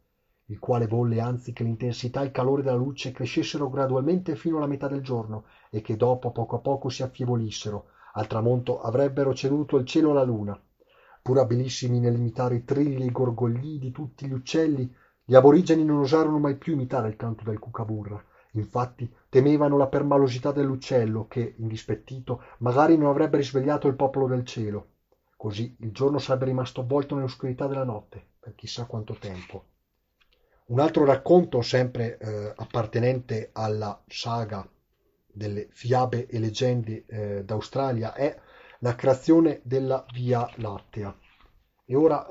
il 0.48 0.58
quale 0.58 0.86
volle 0.86 1.20
anzi 1.20 1.54
che 1.54 1.64
l'intensità 1.64 2.20
e 2.20 2.26
il 2.26 2.30
calore 2.30 2.60
della 2.60 2.76
luce 2.76 3.12
crescessero 3.12 3.70
gradualmente 3.70 4.36
fino 4.36 4.58
alla 4.58 4.66
metà 4.66 4.88
del 4.88 5.00
giorno 5.00 5.44
e 5.70 5.80
che 5.80 5.96
dopo 5.96 6.28
a 6.28 6.30
poco 6.32 6.56
a 6.56 6.58
poco 6.58 6.90
si 6.90 7.02
affievolissero. 7.02 7.86
Al 8.12 8.26
tramonto 8.26 8.82
avrebbero 8.82 9.32
ceduto 9.32 9.78
il 9.78 9.86
cielo 9.86 10.10
alla 10.10 10.22
luna. 10.22 10.60
Pur 11.22 11.38
abilissimi 11.38 11.98
nell'imitare 11.98 12.56
i 12.56 12.64
trilli 12.64 13.04
e 13.04 13.06
i 13.06 13.10
gorgogli 13.10 13.78
di 13.78 13.90
tutti 13.90 14.26
gli 14.26 14.32
uccelli 14.32 14.94
gli 15.24 15.34
aborigeni 15.34 15.82
non 15.82 16.00
osarono 16.00 16.38
mai 16.38 16.56
più 16.56 16.74
imitare 16.74 17.08
il 17.08 17.16
canto 17.16 17.44
del 17.44 17.58
cucaburra. 17.58 18.22
Infatti 18.52 19.10
temevano 19.30 19.78
la 19.78 19.86
permalosità 19.86 20.52
dell'uccello 20.52 21.26
che 21.26 21.54
indispettito 21.56 22.42
magari 22.58 22.98
non 22.98 23.08
avrebbe 23.08 23.38
risvegliato 23.38 23.88
il 23.88 23.96
popolo 23.96 24.26
del 24.26 24.44
cielo. 24.44 24.88
Così 25.38 25.74
il 25.80 25.92
giorno 25.92 26.18
sarebbe 26.18 26.44
rimasto 26.44 26.82
avvolto 26.82 27.14
nell'oscurità 27.14 27.66
della 27.66 27.84
notte 27.84 28.22
per 28.38 28.54
chissà 28.54 28.84
quanto 28.84 29.14
tempo 29.14 29.72
un 30.66 30.80
altro 30.80 31.04
racconto, 31.04 31.60
sempre 31.60 32.16
eh, 32.16 32.52
appartenente 32.56 33.50
alla 33.52 34.02
saga 34.06 34.66
delle 35.26 35.68
fiabe 35.70 36.26
e 36.26 36.38
leggende 36.38 37.04
eh, 37.06 37.44
d'Australia, 37.44 38.14
è 38.14 38.34
la 38.78 38.94
creazione 38.94 39.60
della 39.62 40.06
Via 40.12 40.48
Lattea. 40.56 41.14
E 41.84 41.94
ora 41.94 42.26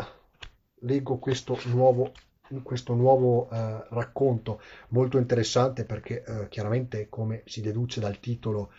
leggo 0.80 1.18
questo 1.20 1.60
nuovo, 1.66 2.12
questo 2.64 2.96
nuovo 2.96 3.50
eh, 3.52 3.86
racconto 3.90 4.62
molto 4.90 5.20
interessante 5.20 5.86
perché 5.86 6.24
eh, 6.24 6.48
chiaramente, 6.50 7.10
come 7.10 7.44
si 7.46 7.62
deduce 7.62 8.00
dal 8.00 8.20
titolo, 8.20 8.72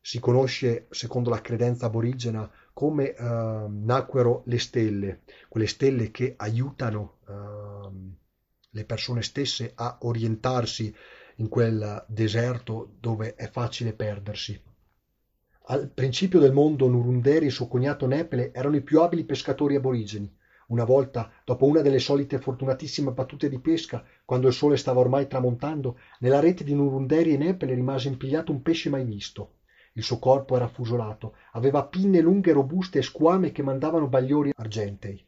si 0.00 0.20
conosce, 0.20 0.86
secondo 0.90 1.28
la 1.28 1.40
credenza 1.40 1.86
aborigena, 1.86 2.50
come 2.72 3.14
eh, 3.14 3.66
nacquero 3.68 4.42
le 4.46 4.58
stelle, 4.58 5.20
quelle 5.48 5.66
stelle 5.66 6.10
che 6.10 6.34
aiutano 6.36 7.18
ehm, 7.28 8.16
le 8.74 8.84
persone 8.86 9.20
stesse 9.22 9.72
a 9.74 9.98
orientarsi 10.00 10.94
in 11.36 11.48
quel 11.48 12.04
deserto 12.08 12.94
dove 12.98 13.34
è 13.34 13.50
facile 13.50 13.92
perdersi. 13.92 14.58
Al 15.66 15.88
principio 15.88 16.40
del 16.40 16.52
mondo 16.52 16.88
Nurunderi 16.88 17.46
e 17.46 17.50
suo 17.50 17.68
cognato 17.68 18.06
Nepele 18.06 18.50
erano 18.52 18.76
i 18.76 18.80
più 18.80 19.00
abili 19.00 19.24
pescatori 19.24 19.74
aborigeni. 19.74 20.34
Una 20.68 20.84
volta, 20.84 21.30
dopo 21.44 21.66
una 21.66 21.82
delle 21.82 21.98
solite 21.98 22.38
fortunatissime 22.38 23.12
battute 23.12 23.50
di 23.50 23.60
pesca, 23.60 24.02
quando 24.24 24.48
il 24.48 24.54
sole 24.54 24.78
stava 24.78 25.00
ormai 25.00 25.26
tramontando, 25.26 25.98
nella 26.20 26.40
rete 26.40 26.64
di 26.64 26.74
Nurunderi 26.74 27.34
e 27.34 27.36
Nepele 27.36 27.74
rimase 27.74 28.08
impigliato 28.08 28.52
un 28.52 28.62
pesce 28.62 28.88
mai 28.88 29.04
visto. 29.04 29.56
Il 29.92 30.02
suo 30.02 30.18
corpo 30.18 30.56
era 30.56 30.64
affusolato, 30.64 31.36
aveva 31.52 31.84
pinne 31.84 32.22
lunghe, 32.22 32.52
robuste 32.52 33.00
e 33.00 33.02
squame 33.02 33.52
che 33.52 33.62
mandavano 33.62 34.08
bagliori 34.08 34.50
argentei. 34.56 35.22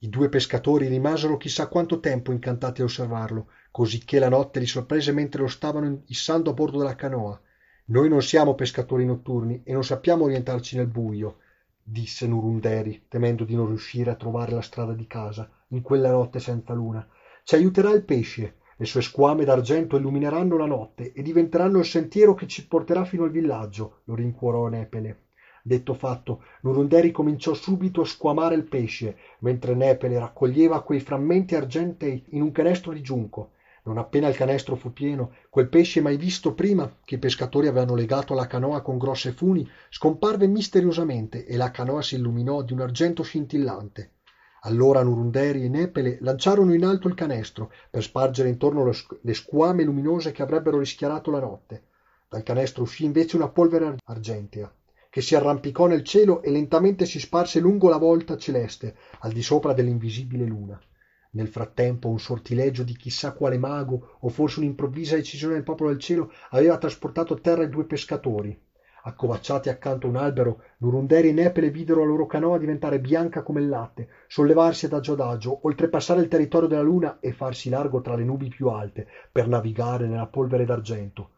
I 0.00 0.08
due 0.08 0.28
pescatori 0.28 0.86
rimasero 0.86 1.36
chissà 1.36 1.66
quanto 1.66 1.98
tempo 1.98 2.30
incantati 2.30 2.82
a 2.82 2.84
osservarlo, 2.84 3.48
cosicché 3.72 4.20
la 4.20 4.28
notte 4.28 4.60
li 4.60 4.66
sorprese 4.66 5.10
mentre 5.10 5.42
lo 5.42 5.48
stavano 5.48 6.02
issando 6.06 6.50
a 6.50 6.52
bordo 6.52 6.78
della 6.78 6.94
canoa. 6.94 7.40
Noi 7.86 8.08
non 8.08 8.22
siamo 8.22 8.54
pescatori 8.54 9.04
notturni 9.04 9.62
e 9.64 9.72
non 9.72 9.82
sappiamo 9.82 10.22
orientarci 10.22 10.76
nel 10.76 10.86
buio, 10.86 11.38
disse 11.82 12.28
Nurunderi, 12.28 13.06
temendo 13.08 13.42
di 13.42 13.56
non 13.56 13.66
riuscire 13.66 14.12
a 14.12 14.14
trovare 14.14 14.52
la 14.52 14.62
strada 14.62 14.92
di 14.92 15.08
casa 15.08 15.50
in 15.70 15.82
quella 15.82 16.12
notte 16.12 16.38
senza 16.38 16.74
luna. 16.74 17.04
Ci 17.42 17.56
aiuterà 17.56 17.90
il 17.90 18.04
pesce. 18.04 18.58
Le 18.76 18.84
sue 18.84 19.02
squame 19.02 19.44
d'argento 19.44 19.96
illumineranno 19.96 20.56
la 20.56 20.66
notte 20.66 21.12
e 21.12 21.22
diventeranno 21.22 21.80
il 21.80 21.84
sentiero 21.84 22.34
che 22.34 22.46
ci 22.46 22.68
porterà 22.68 23.04
fino 23.04 23.24
al 23.24 23.32
villaggio, 23.32 24.02
lo 24.04 24.14
rincuorò 24.14 24.68
Nepele. 24.68 25.22
Detto 25.68 25.92
fatto, 25.92 26.44
Nurunderi 26.62 27.10
cominciò 27.10 27.52
subito 27.52 28.00
a 28.00 28.06
squamare 28.06 28.54
il 28.54 28.64
pesce, 28.64 29.18
mentre 29.40 29.74
Nepele 29.74 30.18
raccoglieva 30.18 30.80
quei 30.80 30.98
frammenti 30.98 31.56
argentei 31.56 32.24
in 32.30 32.40
un 32.40 32.52
canestro 32.52 32.94
di 32.94 33.02
giunco. 33.02 33.50
Non 33.82 33.98
appena 33.98 34.28
il 34.28 34.34
canestro 34.34 34.76
fu 34.76 34.94
pieno, 34.94 35.32
quel 35.50 35.68
pesce 35.68 36.00
mai 36.00 36.16
visto 36.16 36.54
prima, 36.54 36.90
che 37.04 37.16
i 37.16 37.18
pescatori 37.18 37.66
avevano 37.66 37.94
legato 37.94 38.32
alla 38.32 38.46
canoa 38.46 38.80
con 38.80 38.96
grosse 38.96 39.32
funi, 39.32 39.68
scomparve 39.90 40.46
misteriosamente 40.46 41.44
e 41.44 41.58
la 41.58 41.70
canoa 41.70 42.00
si 42.00 42.14
illuminò 42.14 42.62
di 42.62 42.72
un 42.72 42.80
argento 42.80 43.22
scintillante. 43.22 44.12
Allora 44.62 45.02
Nurunderi 45.02 45.64
e 45.64 45.68
Nepele 45.68 46.16
lanciarono 46.22 46.72
in 46.72 46.86
alto 46.86 47.08
il 47.08 47.14
canestro 47.14 47.70
per 47.90 48.02
spargere 48.02 48.48
intorno 48.48 48.90
le 49.20 49.34
squame 49.34 49.84
luminose 49.84 50.32
che 50.32 50.40
avrebbero 50.40 50.78
rischiarato 50.78 51.30
la 51.30 51.40
notte. 51.40 51.82
Dal 52.26 52.42
canestro 52.42 52.84
uscì 52.84 53.04
invece 53.04 53.36
una 53.36 53.48
polvere 53.48 53.96
argentea, 54.04 54.72
che 55.10 55.20
si 55.20 55.34
arrampicò 55.34 55.86
nel 55.86 56.04
cielo 56.04 56.42
e 56.42 56.50
lentamente 56.50 57.06
si 57.06 57.18
sparse 57.18 57.60
lungo 57.60 57.88
la 57.88 57.96
volta 57.96 58.36
celeste, 58.36 58.94
al 59.20 59.32
di 59.32 59.42
sopra 59.42 59.72
dell'invisibile 59.72 60.44
luna. 60.44 60.78
Nel 61.30 61.48
frattempo 61.48 62.08
un 62.08 62.18
sortileggio 62.18 62.82
di 62.82 62.96
chissà 62.96 63.32
quale 63.32 63.58
mago, 63.58 64.16
o 64.20 64.28
forse 64.28 64.60
un'improvvisa 64.60 65.16
decisione 65.16 65.54
del 65.54 65.62
popolo 65.62 65.90
del 65.90 65.98
cielo, 65.98 66.32
aveva 66.50 66.78
trasportato 66.78 67.34
a 67.34 67.38
terra 67.38 67.64
i 67.64 67.68
due 67.68 67.84
pescatori. 67.84 68.58
Accovacciati 69.02 69.68
accanto 69.68 70.06
a 70.06 70.10
un 70.10 70.16
albero, 70.16 70.62
Nurunderi 70.78 71.28
e 71.28 71.32
Nepele 71.32 71.70
videro 71.70 72.00
la 72.00 72.06
loro 72.06 72.26
canoa 72.26 72.58
diventare 72.58 73.00
bianca 73.00 73.42
come 73.42 73.60
il 73.60 73.68
latte, 73.68 74.08
sollevarsi 74.26 74.86
adagio 74.86 75.12
adagio, 75.12 75.60
oltrepassare 75.62 76.20
il 76.20 76.28
territorio 76.28 76.68
della 76.68 76.82
luna 76.82 77.18
e 77.20 77.32
farsi 77.32 77.70
largo 77.70 78.00
tra 78.00 78.14
le 78.14 78.24
nubi 78.24 78.48
più 78.48 78.68
alte, 78.68 79.06
per 79.30 79.48
navigare 79.48 80.06
nella 80.06 80.26
polvere 80.26 80.64
d'argento. 80.64 81.30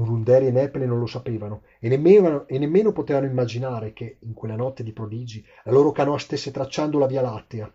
Nurunderi 0.00 0.46
e 0.46 0.50
Nepele 0.50 0.86
non 0.86 0.98
lo 0.98 1.04
sapevano 1.04 1.64
e 1.78 1.90
nemmeno, 1.90 2.48
e 2.48 2.58
nemmeno 2.58 2.90
potevano 2.90 3.26
immaginare 3.26 3.92
che, 3.92 4.16
in 4.20 4.32
quella 4.32 4.56
notte 4.56 4.82
di 4.82 4.94
prodigi, 4.94 5.44
la 5.64 5.72
loro 5.72 5.92
canoa 5.92 6.16
stesse 6.16 6.50
tracciando 6.50 6.98
la 6.98 7.04
Via 7.04 7.20
Lattea. 7.20 7.70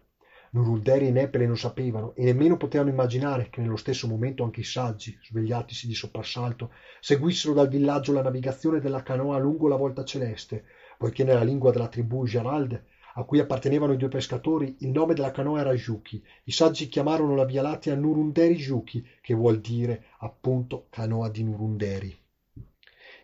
Nurunderi 0.50 1.08
e 1.08 1.12
Nepele 1.12 1.46
non 1.46 1.56
sapevano 1.56 2.16
e 2.16 2.24
nemmeno 2.24 2.58
potevano 2.58 2.90
immaginare 2.90 3.50
che 3.52 3.62
nello 3.62 3.76
stesso 3.76 4.08
momento 4.08 4.44
anche 4.44 4.62
i 4.62 4.64
saggi, 4.64 5.16
svegliatisi 5.22 5.86
di 5.86 5.94
soprassalto, 5.94 6.72
seguissero 7.00 7.54
dal 7.54 7.68
villaggio 7.68 8.12
la 8.12 8.24
navigazione 8.24 8.80
della 8.80 9.04
canoa 9.04 9.38
lungo 9.38 9.68
la 9.68 9.76
volta 9.76 10.04
celeste, 10.04 10.64
poiché 10.98 11.24
nella 11.24 11.44
lingua 11.44 11.72
della 11.72 11.90
tribù 11.90 12.26
Gerald, 12.26 12.84
a 13.18 13.24
cui 13.24 13.40
appartenevano 13.40 13.94
i 13.94 13.98
due 13.98 14.10
pescatori, 14.10 14.78
il 14.80 14.90
nome 14.90 15.14
della 15.14 15.32
canoa 15.32 15.62
era 15.62 15.74
Juki. 15.74 16.22
I 16.46 16.52
saggi 16.52 16.88
chiamarono 16.88 17.36
la 17.36 17.46
Via 17.46 17.62
Lattea 17.62 17.96
Nurunderi 17.96 18.56
Juki, 18.56 19.06
che 19.22 19.34
vuol 19.34 19.60
dire 19.60 20.06
appunto 20.20 20.88
canoa 20.90 21.30
di 21.30 21.44
Nurunderi. 21.44 22.18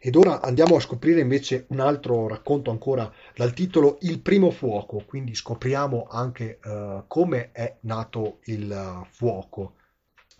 Ed 0.04 0.16
ora 0.16 0.42
andiamo 0.42 0.78
a 0.78 0.80
scoprire 0.80 1.20
invece 1.20 1.66
un 1.70 1.80
altro 1.80 2.28
racconto 2.28 2.72
ancora 2.72 3.12
dal 3.36 3.54
titolo 3.54 3.98
Il 4.02 4.22
primo 4.22 4.50
fuoco, 4.50 5.04
quindi 5.06 5.36
scopriamo 5.36 6.08
anche 6.10 6.60
uh, 6.64 7.04
come 7.06 7.52
è 7.52 7.78
nato 7.82 8.40
il 8.46 8.72
uh, 8.72 9.06
fuoco. 9.12 9.76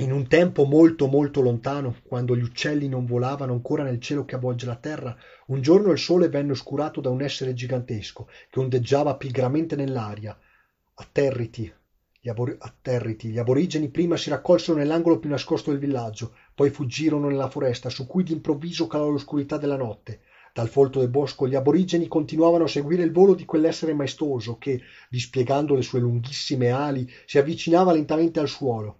In 0.02 0.12
un 0.12 0.28
tempo 0.28 0.64
molto 0.64 1.06
molto 1.06 1.42
lontano, 1.42 1.98
quando 2.02 2.36
gli 2.36 2.42
uccelli 2.42 2.88
non 2.88 3.06
volavano 3.06 3.54
ancora 3.54 3.84
nel 3.84 4.00
cielo 4.00 4.26
che 4.26 4.34
avvolge 4.34 4.66
la 4.66 4.76
terra, 4.76 5.16
un 5.46 5.62
giorno 5.62 5.92
il 5.92 6.00
sole 6.00 6.28
venne 6.28 6.54
oscurato 6.54 7.02
da 7.02 7.12
un 7.12 7.22
essere 7.22 7.54
gigantesco 7.54 8.28
che 8.50 8.60
ondeggiava 8.60 9.14
pigramente 9.14 9.76
nell'aria. 9.76 10.36
Atterriti, 10.96 11.72
gli, 12.20 12.30
abor- 12.30 12.56
atterriti. 12.58 13.30
Gli 13.30 13.38
aborigeni 13.38 13.90
prima 13.90 14.18
si 14.18 14.32
raccolsero 14.32 14.76
nell'angolo 14.76 15.20
più 15.20 15.30
nascosto 15.30 15.70
del 15.70 15.80
villaggio, 15.80 16.34
poi 16.56 16.72
fuggirono 16.72 17.28
nella 17.28 17.48
foresta, 17.48 17.90
su 17.90 18.08
cui 18.08 18.24
d'improvviso 18.24 18.88
calò 18.88 19.08
l'oscurità 19.08 19.58
della 19.58 19.78
notte. 19.78 20.22
Dal 20.52 20.68
folto 20.68 20.98
del 20.98 21.10
bosco 21.10 21.48
gli 21.48 21.54
aborigeni 21.54 22.08
continuavano 22.08 22.64
a 22.64 22.68
seguire 22.68 23.04
il 23.04 23.12
volo 23.12 23.36
di 23.36 23.46
quell'essere 23.46 23.94
maestoso 23.94 24.58
che, 24.58 24.82
dispiegando 25.12 25.76
le 25.76 25.84
sue 25.84 26.00
lunghissime 26.00 26.72
ali, 26.72 27.08
si 27.28 27.38
avvicinava 27.38 27.94
lentamente 27.94 28.40
al 28.40 28.48
suolo. 28.48 28.96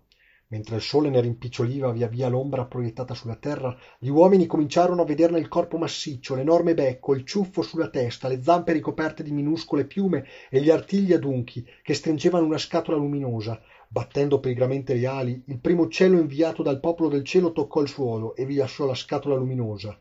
Mentre 0.52 0.76
il 0.76 0.82
sole 0.82 1.10
ne 1.10 1.22
rimpiccioliva 1.22 1.94
via 1.94 2.08
via 2.08 2.28
l'ombra 2.28 2.66
proiettata 2.66 3.14
sulla 3.14 3.38
terra, 3.38 3.74
gli 3.98 4.10
uomini 4.10 4.48
cominciarono 4.48 5.04
a 5.04 5.06
vederne 5.06 5.40
il 5.40 5.48
corpo 5.48 5.78
massiccio, 5.78 6.36
l'enorme 6.36 6.74
becco, 6.74 7.14
il 7.14 7.24
ciuffo 7.24 7.62
sulla 7.62 7.90
testa, 7.90 8.28
le 8.28 8.44
zampe 8.44 8.74
ricoperte 8.74 9.24
di 9.24 9.32
minuscole 9.32 9.86
piume 9.86 10.26
e 10.50 10.62
gli 10.62 10.70
artigli 10.70 11.14
adunchi 11.14 11.66
che 11.82 11.94
stringevano 11.94 12.46
una 12.46 12.58
scatola 12.58 12.98
luminosa. 12.98 13.62
Battendo 13.88 14.42
pigramente 14.42 14.94
le 14.94 15.06
ali, 15.06 15.42
il 15.48 15.60
primo 15.60 15.84
uccello 15.84 16.20
inviato 16.20 16.64
dal 16.64 16.82
popolo 16.82 17.08
del 17.08 17.24
cielo 17.24 17.54
toccò 17.54 17.80
il 17.80 17.88
suolo 17.88 18.36
e 18.36 18.46
vi 18.46 18.56
lasciò 18.56 18.86
la 18.86 18.94
scatola 18.94 19.36
luminosa. 19.36 19.98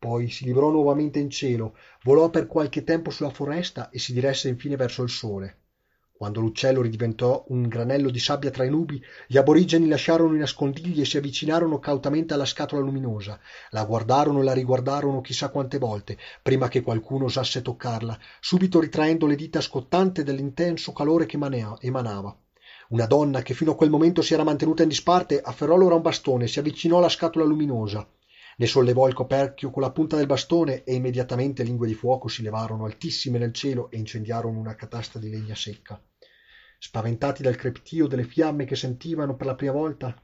Poi 0.00 0.28
si 0.30 0.44
librò 0.44 0.70
nuovamente 0.70 1.20
in 1.20 1.30
cielo, 1.30 1.76
volò 2.02 2.28
per 2.28 2.48
qualche 2.48 2.82
tempo 2.82 3.10
sulla 3.10 3.30
foresta 3.30 3.88
e 3.90 4.00
si 4.00 4.12
diresse 4.12 4.48
infine 4.48 4.74
verso 4.74 5.04
il 5.04 5.10
sole. 5.10 5.61
Quando 6.22 6.38
l'uccello 6.38 6.82
ridiventò 6.82 7.44
un 7.48 7.66
granello 7.66 8.08
di 8.08 8.20
sabbia 8.20 8.52
tra 8.52 8.62
i 8.62 8.70
nubi, 8.70 9.02
gli 9.26 9.36
aborigeni 9.36 9.88
lasciarono 9.88 10.36
i 10.36 10.38
nascondigli 10.38 11.00
e 11.00 11.04
si 11.04 11.16
avvicinarono 11.16 11.80
cautamente 11.80 12.32
alla 12.32 12.44
scatola 12.44 12.80
luminosa. 12.80 13.40
La 13.70 13.84
guardarono 13.84 14.40
e 14.40 14.44
la 14.44 14.52
riguardarono 14.52 15.20
chissà 15.20 15.48
quante 15.48 15.78
volte, 15.78 16.16
prima 16.40 16.68
che 16.68 16.82
qualcuno 16.82 17.24
osasse 17.24 17.60
toccarla, 17.60 18.16
subito 18.38 18.78
ritraendo 18.78 19.26
le 19.26 19.34
dita 19.34 19.60
scottante 19.60 20.22
dell'intenso 20.22 20.92
calore 20.92 21.26
che 21.26 21.36
emanava. 21.80 22.38
Una 22.90 23.06
donna, 23.06 23.42
che 23.42 23.54
fino 23.54 23.72
a 23.72 23.76
quel 23.76 23.90
momento 23.90 24.22
si 24.22 24.32
era 24.32 24.44
mantenuta 24.44 24.84
in 24.84 24.90
disparte, 24.90 25.40
afferrò 25.40 25.74
allora 25.74 25.96
un 25.96 26.02
bastone 26.02 26.44
e 26.44 26.46
si 26.46 26.60
avvicinò 26.60 26.98
alla 26.98 27.08
scatola 27.08 27.44
luminosa. 27.44 28.08
Ne 28.58 28.66
sollevò 28.66 29.08
il 29.08 29.14
coperchio 29.14 29.72
con 29.72 29.82
la 29.82 29.90
punta 29.90 30.14
del 30.14 30.26
bastone 30.26 30.84
e 30.84 30.94
immediatamente 30.94 31.64
lingue 31.64 31.88
di 31.88 31.94
fuoco 31.94 32.28
si 32.28 32.42
levarono 32.42 32.84
altissime 32.84 33.38
nel 33.38 33.52
cielo 33.52 33.90
e 33.90 33.96
incendiarono 33.96 34.60
una 34.60 34.76
catasta 34.76 35.18
di 35.18 35.28
legna 35.28 35.56
secca 35.56 36.00
spaventati 36.84 37.44
dal 37.44 37.54
crepitio 37.54 38.08
delle 38.08 38.24
fiamme 38.24 38.64
che 38.64 38.74
sentivano 38.74 39.36
per 39.36 39.46
la 39.46 39.54
prima 39.54 39.70
volta. 39.70 40.20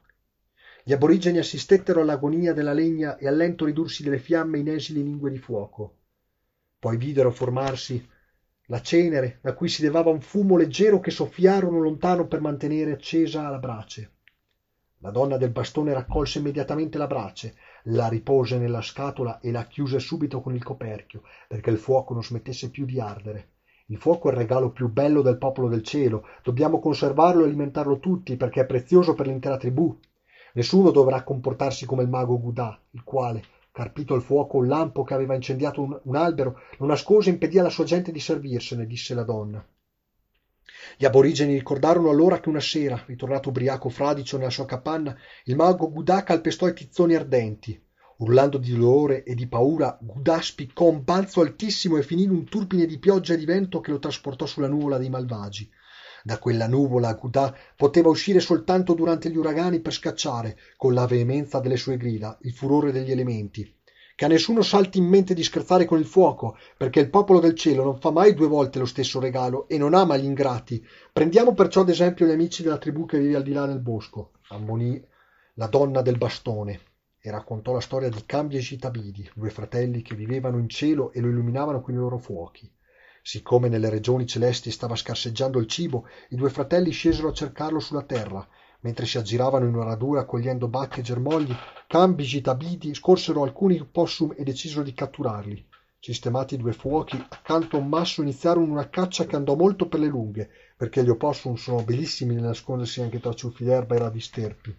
Gli 0.83 0.92
aborigeni 0.92 1.38
assistettero 1.38 2.01
all'agonia 2.01 2.53
della 2.53 2.73
legna 2.73 3.16
e 3.16 3.29
al 3.29 3.37
lento 3.37 3.64
ridursi 3.64 4.03
delle 4.03 4.18
fiamme 4.18 4.59
in 4.59 4.68
esili 4.68 5.05
lingue 5.05 5.31
di 5.31 5.38
fuoco. 5.38 5.99
Poi 6.81 6.97
videro 6.97 7.31
formarsi 7.31 8.05
la 8.66 8.81
cenere 8.81 9.38
da 9.40 9.55
cui 9.55 9.68
si 9.68 9.83
levava 9.83 10.11
un 10.11 10.21
fumo 10.21 10.57
leggero 10.57 10.99
che 10.99 11.12
soffiarono 11.12 11.79
lontano 11.79 12.27
per 12.27 12.40
mantenere 12.40 12.90
accesa 12.90 13.49
la 13.49 13.59
brace. 13.59 14.14
La 14.99 15.11
donna 15.11 15.37
del 15.37 15.51
bastone 15.51 15.92
raccolse 15.92 16.40
immediatamente 16.40 16.99
la 16.99 17.07
brace 17.07 17.55
la 17.85 18.09
ripose 18.09 18.59
nella 18.59 18.83
scatola 18.83 19.38
e 19.38 19.53
la 19.53 19.64
chiuse 19.68 20.01
subito 20.01 20.40
con 20.40 20.57
il 20.57 20.64
coperchio 20.64 21.23
perché 21.47 21.71
il 21.71 21.79
fuoco 21.79 22.14
non 22.14 22.25
smettesse 22.25 22.68
più 22.68 22.85
di 22.85 22.99
ardere 22.99 23.51
il 23.90 23.96
fuoco 23.96 24.29
è 24.29 24.33
il 24.33 24.37
regalo 24.37 24.70
più 24.70 24.90
bello 24.90 25.22
del 25.22 25.38
popolo 25.38 25.66
del 25.66 25.83
cielo. 25.83 26.27
Dobbiamo 26.42 26.79
conservarlo 26.79 27.42
e 27.42 27.46
alimentarlo 27.46 27.98
tutti 27.98 28.37
perché 28.37 28.61
è 28.61 28.66
prezioso 28.66 29.14
per 29.14 29.27
l'intera 29.27 29.57
tribù. 29.57 29.98
Nessuno 30.53 30.90
dovrà 30.90 31.22
comportarsi 31.22 31.87
come 31.87 32.03
il 32.03 32.11
mago 32.11 32.38
Gudà, 32.38 32.79
il 32.90 33.03
quale, 33.03 33.42
carpito 33.72 34.14
il 34.14 34.20
fuoco 34.20 34.59
un 34.59 34.66
lampo 34.66 35.05
che 35.05 35.14
aveva 35.14 35.35
incendiato 35.35 35.81
un, 35.81 35.98
un 36.03 36.16
albero, 36.16 36.61
lo 36.77 36.87
nascose 36.87 37.31
e 37.31 37.33
impedì 37.33 37.59
alla 37.59 37.70
sua 37.70 37.85
gente 37.85 38.12
di 38.12 38.20
servirsene, 38.20 38.87
disse 38.87 39.14
la 39.14 39.22
donna. 39.22 39.66
Gli 40.98 41.07
aborigeni 41.07 41.55
ricordarono 41.55 42.11
allora 42.11 42.40
che 42.40 42.51
una 42.51 42.61
sera, 42.61 43.03
ritornato 43.07 43.48
ubriaco 43.48 43.88
fradicio 43.88 44.37
nella 44.37 44.51
sua 44.51 44.66
capanna, 44.66 45.16
il 45.44 45.57
mago 45.57 45.90
Gudà 45.90 46.24
calpestò 46.24 46.68
i 46.68 46.74
tizzoni 46.74 47.14
ardenti. 47.14 47.88
Urlando 48.20 48.59
di 48.59 48.72
dolore 48.72 49.22
e 49.22 49.37
di 49.37 49.46
paura, 49.46 49.96
Gudà 50.00 50.40
spiccò 50.40 50.87
un 50.87 51.04
balzo 51.04 51.40
altissimo 51.40 51.98
e 51.98 52.02
finì 52.02 52.24
in 52.24 52.31
un 52.31 52.44
turbine 52.46 52.85
di 52.85 52.98
pioggia 52.98 53.35
e 53.35 53.37
di 53.37 53.44
vento 53.44 53.81
che 53.81 53.92
lo 53.92 54.00
trasportò 54.00 54.44
sulla 54.44 54.66
nuvola 54.66 54.98
dei 54.98 55.09
malvagi. 55.09 55.70
Da 56.24 56.37
quella 56.40 56.66
nuvola 56.66 57.14
Gudà 57.14 57.54
poteva 57.76 58.09
uscire 58.09 58.40
soltanto 58.40 58.94
durante 58.94 59.31
gli 59.31 59.37
uragani 59.37 59.78
per 59.78 59.92
scacciare, 59.92 60.59
con 60.76 60.94
la 60.94 61.07
veemenza 61.07 61.61
delle 61.61 61.76
sue 61.76 61.96
grida, 61.96 62.37
il 62.42 62.52
furore 62.52 62.90
degli 62.90 63.12
elementi. 63.12 63.72
Che 64.16 64.24
a 64.24 64.28
nessuno 64.28 64.62
salti 64.62 64.98
in 64.98 65.04
mente 65.04 65.33
di 65.33 65.44
scherzare 65.44 65.85
con 65.85 66.00
il 66.00 66.04
fuoco, 66.04 66.59
perché 66.76 66.98
il 66.98 67.11
popolo 67.11 67.38
del 67.38 67.54
cielo 67.54 67.85
non 67.85 68.00
fa 68.00 68.11
mai 68.11 68.35
due 68.35 68.48
volte 68.48 68.81
lo 68.81 68.87
stesso 68.87 69.20
regalo 69.20 69.68
e 69.68 69.78
non 69.78 69.94
ama 69.94 70.16
gli 70.16 70.24
ingrati. 70.24 70.85
Prendiamo 71.12 71.54
perciò 71.54 71.83
ad 71.83 71.88
esempio 71.88 72.26
gli 72.26 72.33
amici 72.33 72.64
della 72.64 72.78
tribù 72.78 73.07
che 73.07 73.20
vive 73.20 73.37
al 73.37 73.44
di 73.44 73.52
là 73.52 73.64
nel 73.64 73.78
bosco, 73.78 74.33
ammonì 74.48 75.00
la 75.54 75.68
donna 75.68 76.02
del 76.02 76.18
bastone, 76.18 76.81
e 77.20 77.31
raccontò 77.31 77.72
la 77.72 77.81
storia 77.81 78.09
di 78.09 78.24
Cambi 78.24 78.57
e 78.57 78.61
Citabidi, 78.61 79.31
due 79.35 79.50
fratelli 79.50 80.02
che 80.02 80.14
vivevano 80.14 80.59
in 80.59 80.68
cielo 80.68 81.12
e 81.12 81.20
lo 81.20 81.28
illuminavano 81.28 81.81
con 81.81 81.94
i 81.94 81.96
loro 81.96 82.18
fuochi. 82.18 82.70
Siccome 83.22 83.68
nelle 83.68 83.90
regioni 83.90 84.26
celesti 84.26 84.70
stava 84.70 84.94
scarseggiando 84.94 85.59
il 85.59 85.66
cibo, 85.66 86.07
i 86.31 86.37
due 86.37 86.48
fratelli 86.48 86.90
scesero 86.92 87.28
a 87.28 87.33
cercarlo 87.33 87.81
sulla 87.81 88.04
terra. 88.04 88.46
Mentre 88.81 89.07
si 89.07 89.18
aggiravano 89.18 89.66
in 89.66 89.74
una 89.74 89.85
radura 89.85 90.24
cogliendo 90.24 90.68
bacche 90.68 91.00
e 91.00 91.02
germogli, 91.02 91.54
Cambi 91.88 92.22
e 92.22 92.26
Citabidi 92.26 92.94
scorsero 92.94 93.42
alcuni 93.42 93.85
possum 93.85 94.33
e 94.37 94.44
decisero 94.44 94.83
di 94.83 94.94
catturarli. 94.94 95.66
Sistemati 96.00 96.54
i 96.54 96.59
due 96.59 96.72
fuochi, 96.72 97.16
accanto 97.16 97.76
a 97.76 97.81
un 97.81 97.88
masso 97.88 98.22
iniziarono 98.22 98.70
una 98.70 98.88
caccia 98.88 99.26
che 99.26 99.35
andò 99.35 99.57
molto 99.57 99.88
per 99.88 99.98
le 99.98 100.07
lunghe, 100.07 100.48
perché 100.76 101.02
gli 101.02 101.11
opossum 101.11 101.57
sono 101.57 101.83
bellissimi 101.83 102.35
nel 102.35 102.44
nascondersi 102.44 103.02
anche 103.02 103.18
tra 103.18 103.35
ciuffi 103.35 103.64
d'erba 103.64 103.96
e 103.96 103.98
ravisterpi. 103.98 104.76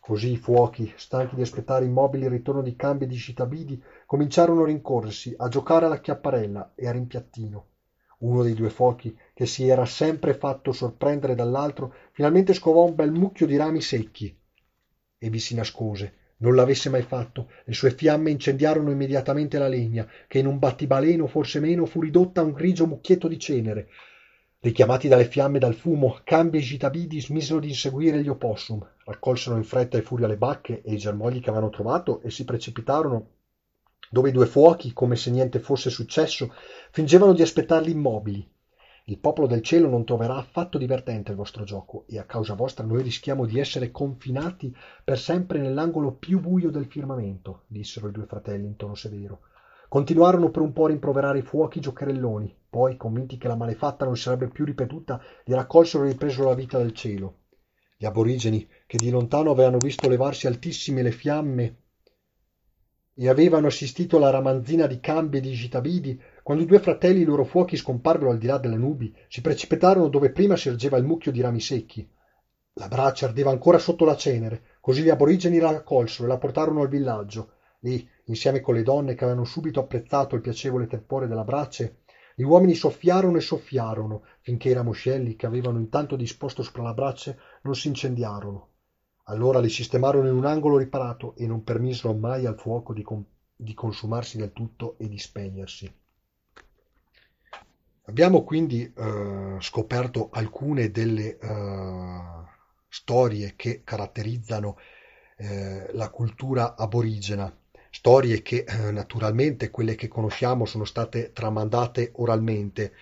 Così 0.00 0.32
i 0.32 0.36
fuochi, 0.38 0.90
stanchi 0.96 1.36
di 1.36 1.42
aspettare 1.42 1.84
immobili 1.84 2.24
il 2.24 2.30
ritorno 2.30 2.62
di 2.62 2.74
Cambi 2.74 3.04
e 3.04 3.06
di 3.06 3.16
Citabidi, 3.16 3.80
cominciarono 4.06 4.62
a 4.62 4.66
rincorrersi, 4.66 5.34
a 5.36 5.48
giocare 5.48 5.84
alla 5.84 6.00
chiapparella 6.00 6.72
e 6.74 6.88
a 6.88 6.92
rimpiattino. 6.92 7.66
Uno 8.20 8.42
dei 8.42 8.54
due 8.54 8.70
fuochi, 8.70 9.16
che 9.34 9.44
si 9.46 9.68
era 9.68 9.84
sempre 9.84 10.34
fatto 10.34 10.72
sorprendere 10.72 11.34
dall'altro, 11.34 11.94
finalmente 12.12 12.54
scovò 12.54 12.84
un 12.84 12.94
bel 12.94 13.12
mucchio 13.12 13.46
di 13.46 13.56
rami 13.56 13.82
secchi 13.82 14.34
e 15.18 15.28
vi 15.28 15.38
si 15.38 15.54
nascose. 15.54 16.14
Non 16.38 16.54
l'avesse 16.54 16.88
mai 16.88 17.02
fatto, 17.02 17.50
le 17.64 17.74
sue 17.74 17.90
fiamme 17.90 18.30
incendiarono 18.30 18.90
immediatamente 18.90 19.58
la 19.58 19.68
legna, 19.68 20.08
che 20.26 20.38
in 20.38 20.46
un 20.46 20.58
battibaleno, 20.58 21.26
forse 21.26 21.60
meno, 21.60 21.84
fu 21.84 22.00
ridotta 22.00 22.40
a 22.40 22.44
un 22.44 22.52
grigio 22.52 22.86
mucchietto 22.86 23.28
di 23.28 23.38
cenere, 23.38 23.88
Richiamati 24.62 25.08
dalle 25.08 25.24
fiamme 25.24 25.56
e 25.56 25.60
dal 25.60 25.72
fumo, 25.72 26.18
Cambi 26.22 26.58
e 26.58 26.60
Gitabidi 26.60 27.18
smisero 27.18 27.60
di 27.60 27.68
inseguire 27.68 28.22
gli 28.22 28.28
opossum, 28.28 28.86
raccolsero 29.06 29.56
in 29.56 29.64
fretta 29.64 29.96
e 29.96 30.02
furia 30.02 30.26
le 30.26 30.36
bacche 30.36 30.82
e 30.82 30.92
i 30.92 30.98
germogli 30.98 31.40
che 31.40 31.48
avevano 31.48 31.70
trovato 31.70 32.20
e 32.20 32.30
si 32.30 32.44
precipitarono 32.44 33.28
dove 34.10 34.28
i 34.28 34.32
due 34.32 34.44
fuochi, 34.44 34.92
come 34.92 35.16
se 35.16 35.30
niente 35.30 35.60
fosse 35.60 35.88
successo, 35.88 36.52
fingevano 36.90 37.32
di 37.32 37.40
aspettarli 37.40 37.90
immobili. 37.90 38.46
Il 39.04 39.16
popolo 39.16 39.46
del 39.46 39.62
cielo 39.62 39.88
non 39.88 40.04
troverà 40.04 40.36
affatto 40.36 40.76
divertente 40.76 41.30
il 41.30 41.38
vostro 41.38 41.64
gioco 41.64 42.04
e 42.06 42.18
a 42.18 42.24
causa 42.24 42.52
vostra 42.52 42.84
noi 42.84 43.02
rischiamo 43.02 43.46
di 43.46 43.58
essere 43.58 43.90
confinati 43.90 44.76
per 45.02 45.18
sempre 45.18 45.58
nell'angolo 45.58 46.12
più 46.12 46.38
buio 46.38 46.68
del 46.68 46.84
firmamento, 46.84 47.62
dissero 47.66 48.08
i 48.08 48.12
due 48.12 48.26
fratelli 48.26 48.66
in 48.66 48.76
tono 48.76 48.94
severo. 48.94 49.40
Continuarono 49.90 50.52
per 50.52 50.62
un 50.62 50.72
po' 50.72 50.84
a 50.84 50.88
rimproverare 50.90 51.38
i 51.38 51.42
fuochi 51.42 51.80
giocherelloni, 51.80 52.54
poi, 52.70 52.96
convinti 52.96 53.36
che 53.38 53.48
la 53.48 53.56
malefatta 53.56 54.04
non 54.04 54.16
sarebbe 54.16 54.46
più 54.46 54.64
ripetuta, 54.64 55.20
li 55.46 55.52
raccolsero 55.52 56.04
e 56.04 56.12
ripresero 56.12 56.48
la 56.48 56.54
vita 56.54 56.78
del 56.78 56.92
cielo. 56.92 57.38
Gli 57.96 58.04
aborigeni, 58.04 58.68
che 58.86 58.98
di 58.98 59.10
lontano 59.10 59.50
avevano 59.50 59.78
visto 59.78 60.08
levarsi 60.08 60.46
altissime 60.46 61.02
le 61.02 61.10
fiamme 61.10 61.76
e 63.16 63.28
avevano 63.28 63.66
assistito 63.66 64.18
alla 64.18 64.30
ramanzina 64.30 64.86
di 64.86 65.00
Cambi 65.00 65.38
e 65.38 65.40
di 65.40 65.50
Gitabidi, 65.54 66.22
quando 66.44 66.62
i 66.62 66.66
due 66.66 66.78
fratelli 66.78 67.22
i 67.22 67.24
loro 67.24 67.42
fuochi 67.42 67.76
scomparvero 67.76 68.30
al 68.30 68.38
di 68.38 68.46
là 68.46 68.58
delle 68.58 68.76
nubi, 68.76 69.12
si 69.26 69.40
precipitarono 69.40 70.06
dove 70.06 70.30
prima 70.30 70.54
si 70.54 70.68
ergeva 70.68 70.98
il 70.98 71.04
mucchio 71.04 71.32
di 71.32 71.40
rami 71.40 71.58
secchi. 71.58 72.08
La 72.74 72.86
brace 72.86 73.24
ardeva 73.24 73.50
ancora 73.50 73.78
sotto 73.78 74.04
la 74.04 74.14
cenere, 74.14 74.62
così 74.80 75.02
gli 75.02 75.10
aborigeni 75.10 75.58
la 75.58 75.72
raccolsero 75.72 76.26
e 76.26 76.28
la 76.28 76.38
portarono 76.38 76.82
al 76.82 76.88
villaggio. 76.88 77.54
Lì, 77.80 78.06
insieme 78.24 78.60
con 78.60 78.74
le 78.74 78.82
donne 78.82 79.14
che 79.14 79.24
avevano 79.24 79.44
subito 79.44 79.80
apprezzato 79.80 80.34
il 80.34 80.40
piacevole 80.40 80.86
tepore 80.86 81.26
della 81.26 81.44
brace, 81.44 82.02
gli 82.34 82.42
uomini 82.42 82.74
soffiarono 82.74 83.36
e 83.36 83.40
soffiarono, 83.40 84.22
finché 84.40 84.70
i 84.70 84.72
ramoscelli 84.72 85.36
che 85.36 85.46
avevano 85.46 85.78
intanto 85.78 86.16
disposto 86.16 86.62
sopra 86.62 86.82
la 86.82 86.94
brace 86.94 87.38
non 87.62 87.74
si 87.74 87.88
incendiarono. 87.88 88.68
Allora 89.24 89.60
li 89.60 89.68
sistemarono 89.68 90.28
in 90.28 90.34
un 90.34 90.46
angolo 90.46 90.78
riparato 90.78 91.34
e 91.36 91.46
non 91.46 91.62
permisero 91.62 92.14
mai 92.14 92.46
al 92.46 92.58
fuoco 92.58 92.92
di, 92.92 93.02
com- 93.02 93.24
di 93.54 93.74
consumarsi 93.74 94.38
del 94.38 94.52
tutto 94.52 94.96
e 94.98 95.08
di 95.08 95.18
spegnersi. 95.18 95.94
Abbiamo 98.04 98.42
quindi 98.42 98.92
eh, 98.92 99.56
scoperto 99.60 100.30
alcune 100.32 100.90
delle 100.90 101.38
eh, 101.38 102.20
storie 102.88 103.52
che 103.54 103.82
caratterizzano 103.84 104.78
eh, 105.36 105.90
la 105.92 106.10
cultura 106.10 106.74
aborigena 106.74 107.54
storie 107.90 108.40
che 108.40 108.64
eh, 108.66 108.90
naturalmente 108.92 109.70
quelle 109.70 109.96
che 109.96 110.08
conosciamo 110.08 110.64
sono 110.64 110.84
state 110.84 111.32
tramandate 111.32 112.12
oralmente. 112.14 112.94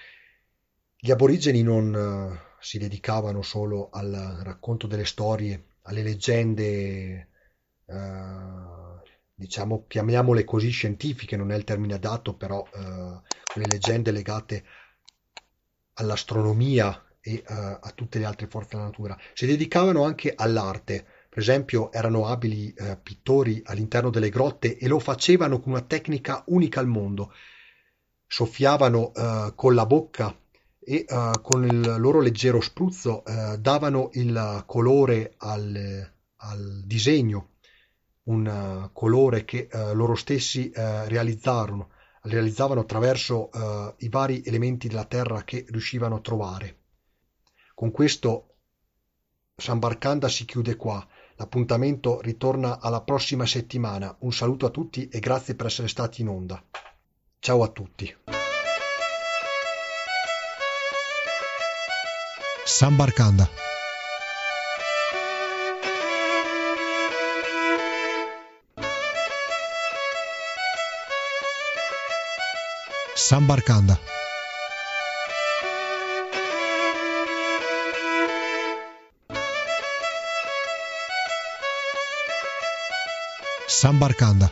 Gli 0.97 1.11
aborigeni 1.11 1.63
non 1.63 1.95
eh, 1.95 2.57
si 2.61 2.79
dedicavano 2.79 3.43
solo 3.43 3.91
al 3.93 4.41
racconto 4.43 4.87
delle 4.87 5.05
storie, 5.05 5.77
alle 5.83 6.03
leggende, 6.03 7.29
eh, 7.87 7.99
diciamo, 9.35 9.85
chiamiamole 9.87 10.45
così 10.45 10.71
scientifiche, 10.71 11.37
non 11.37 11.53
è 11.53 11.57
il 11.57 11.65
termine 11.65 11.95
adatto, 11.95 12.35
però 12.35 12.67
eh, 12.75 13.21
quelle 13.53 13.69
leggende 13.69 14.11
legate 14.11 14.65
all'astronomia 15.95 17.05
e 17.21 17.35
eh, 17.35 17.45
a 17.47 17.93
tutte 17.95 18.19
le 18.19 18.25
altre 18.25 18.47
forze 18.49 18.71
della 18.73 18.85
natura. 18.85 19.17
Si 19.35 19.47
dedicavano 19.47 20.03
anche 20.05 20.33
all'arte 20.35 21.07
per 21.29 21.39
esempio 21.39 21.93
erano 21.93 22.27
abili 22.27 22.73
eh, 22.73 22.97
pittori 22.97 23.63
all'interno 23.65 24.11
delle 24.11 24.31
grotte 24.31 24.79
e 24.79 24.89
lo 24.89 24.99
facevano 24.99 25.61
con 25.61 25.73
una 25.73 25.83
tecnica 25.83 26.43
unica 26.47 26.81
al 26.81 26.87
mondo. 26.87 27.33
Soffiavano 28.27 29.13
eh, 29.13 29.53
con 29.55 29.75
la 29.75 29.87
bocca 29.87 30.37
e 30.81 31.05
eh, 31.07 31.31
con 31.43 31.65
il 31.65 31.97
loro 31.99 32.21
leggero 32.21 32.61
spruzzo 32.61 33.25
eh, 33.25 33.59
davano 33.59 34.11
il 34.15 34.65
colore 34.67 35.35
al, 35.39 36.11
al 36.37 36.83
disegno, 36.85 37.51
un 38.25 38.47
uh, 38.47 38.93
colore 38.93 39.45
che 39.45 39.69
uh, 39.73 39.95
loro 39.95 40.15
stessi 40.15 40.71
uh, 40.75 41.07
realizzarono, 41.07 41.91
realizzavano 42.23 42.81
attraverso 42.81 43.51
i 43.99 44.09
vari 44.09 44.43
elementi 44.45 44.89
della 44.89 45.05
terra 45.05 45.45
che 45.45 45.65
riuscivano 45.69 46.17
a 46.17 46.21
trovare. 46.21 46.77
Con 47.75 47.91
questo 47.91 48.57
Sambarcanda 49.57 50.29
si 50.29 50.45
chiude 50.45 50.77
qua. 50.77 51.07
L'appuntamento 51.39 52.21
ritorna 52.21 52.81
alla 52.81 53.01
prossima 53.01 53.47
settimana. 53.47 54.15
Un 54.21 54.33
saluto 54.33 54.67
a 54.67 54.71
tutti 54.71 55.09
e 55.09 55.21
grazie 55.21 55.55
per 55.55 55.67
essere 55.67 55.87
stati 55.87 56.21
in 56.23 56.29
onda. 56.29 56.61
Ciao 57.39 57.63
a 57.63 57.69
tutti. 57.69 58.13
Sambarcanda. 62.65 63.49
Sambarcanda. 73.15 74.18
Sambarcanda. 83.79 84.51